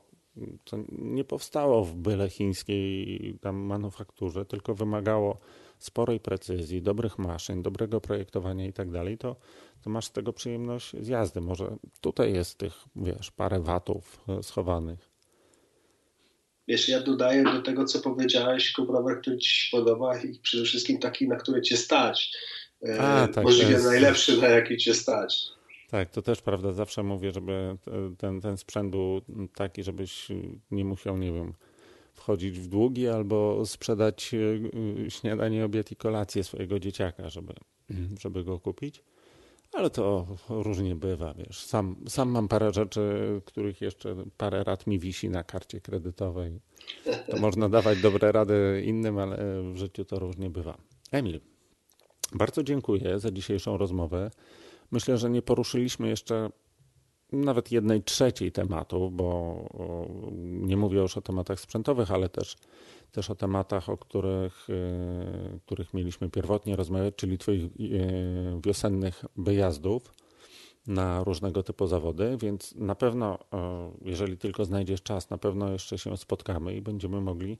[0.65, 5.37] co nie powstało w byle chińskiej tam manufakturze, tylko wymagało
[5.79, 9.35] sporej precyzji, dobrych maszyn, dobrego projektowania i tak dalej, to,
[9.87, 11.41] to masz z tego przyjemność z jazdy.
[11.41, 14.99] Może tutaj jest tych, wiesz, parę watów e, schowanych.
[16.67, 20.99] Wiesz, ja dodaję do tego, co powiedziałeś, rower, który ci się podoba i przede wszystkim
[20.99, 22.31] taki, na który cię stać.
[22.87, 23.85] E, A, tak, Możliwie jest...
[23.85, 25.43] najlepszy, na jaki cię stać.
[25.89, 26.73] Tak, to też prawda.
[26.73, 27.77] Zawsze mówię, żeby
[28.17, 29.21] ten, ten sprzęt był
[29.55, 30.27] taki, żebyś
[30.71, 31.53] nie musiał, nie wiem,
[32.13, 37.53] wchodzić w długi albo sprzedać e, śniadanie, obiad i kolację swojego dzieciaka, żeby,
[38.21, 39.03] żeby go kupić.
[39.77, 41.65] Ale to różnie bywa, wiesz.
[41.65, 43.01] Sam, sam mam parę rzeczy,
[43.45, 46.59] których jeszcze parę rat mi wisi na karcie kredytowej.
[47.31, 49.37] To można dawać dobre rady innym, ale
[49.73, 50.77] w życiu to różnie bywa.
[51.11, 51.39] Emil,
[52.33, 54.31] bardzo dziękuję za dzisiejszą rozmowę.
[54.91, 56.49] Myślę, że nie poruszyliśmy jeszcze
[57.31, 59.57] nawet jednej trzeciej tematu, bo
[60.39, 62.55] nie mówię już o tematach sprzętowych, ale też,
[63.11, 67.69] też o tematach, o których, e, których mieliśmy pierwotnie rozmawiać, czyli Twoich e,
[68.65, 70.13] wiosennych wyjazdów
[70.87, 75.97] na różnego typu zawody, więc na pewno, e, jeżeli tylko znajdziesz czas, na pewno jeszcze
[75.97, 77.57] się spotkamy i będziemy mogli,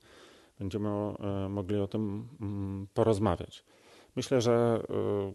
[0.60, 0.90] będziemy
[1.50, 3.64] mogli o tym mm, porozmawiać.
[4.18, 4.84] Myślę, że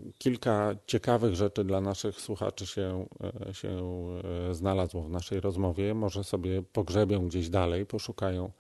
[0.09, 3.07] y, kilka ciekawych rzeczy dla naszych słuchaczy się,
[3.51, 3.79] y, się
[4.51, 5.95] y, znalazło w naszej rozmowie.
[5.95, 8.53] Może sobie pogrzebią gdzieś dalej, poszukają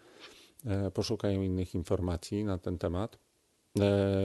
[0.95, 3.19] poszukają innych informacji na ten temat.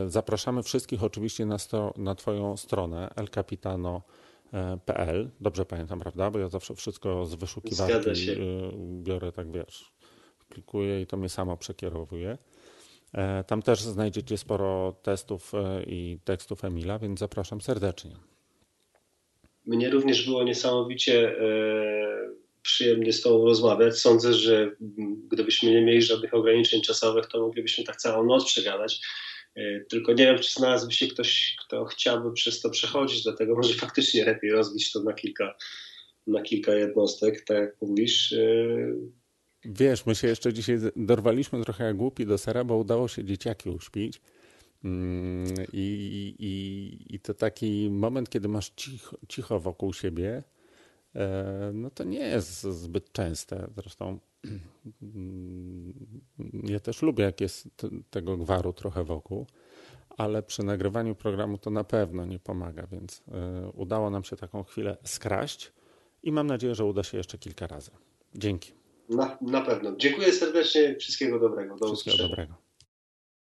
[0.08, 5.32] Zapraszamy wszystkich oczywiście na, sto, na Twoją stronę elcapitano.pl.
[5.42, 6.32] Dobrze pamiętam, prawda?
[6.32, 8.10] Bo ja zawsze wszystko z wyszukiwarki
[9.04, 9.94] biorę, tak wiesz,
[10.50, 12.38] klikuję i to mnie samo przekierowuje.
[13.14, 18.12] E, tam też znajdziecie sporo testów e, i tekstów Emila, więc zapraszam serdecznie.
[19.66, 21.44] Mnie również było niesamowicie e,
[22.62, 24.00] przyjemnie z Tobą rozmawiać.
[24.00, 24.72] Sądzę, że
[25.32, 29.02] gdybyśmy nie mieli żadnych ograniczeń czasowych, to moglibyśmy tak całą noc przegadać.
[29.90, 34.26] Tylko nie wiem, czy znalazłby się ktoś, kto chciałby przez to przechodzić, dlatego może faktycznie
[34.26, 35.56] lepiej rozbić to na kilka,
[36.28, 38.36] na kilka jednostek, tak jak mówisz.
[39.68, 43.70] Wiesz, my się jeszcze dzisiaj dorwaliśmy trochę jak głupi do sera, bo udało się dzieciaki
[43.70, 44.22] uśpić.
[44.84, 50.44] Mm, I, i, I to taki moment, kiedy masz cicho, cicho wokół siebie,
[51.16, 53.68] e, no to nie jest zbyt częste.
[53.76, 54.20] Zresztą
[55.02, 55.94] mm,
[56.64, 57.70] ja też lubię, jak jest
[58.10, 59.46] tego gwaru trochę wokół,
[60.10, 64.64] ale przy nagrywaniu programu to na pewno nie pomaga, więc e, udało nam się taką
[64.64, 65.72] chwilę skraść
[66.24, 67.92] i mam nadzieję, że uda się jeszcze kilka razy.
[68.36, 68.87] Dzięki.
[69.10, 69.96] Na, na pewno.
[69.98, 70.96] Dziękuję serdecznie.
[70.96, 71.76] Wszystkiego dobrego.
[71.76, 72.67] Do Wszystkiego dobrego.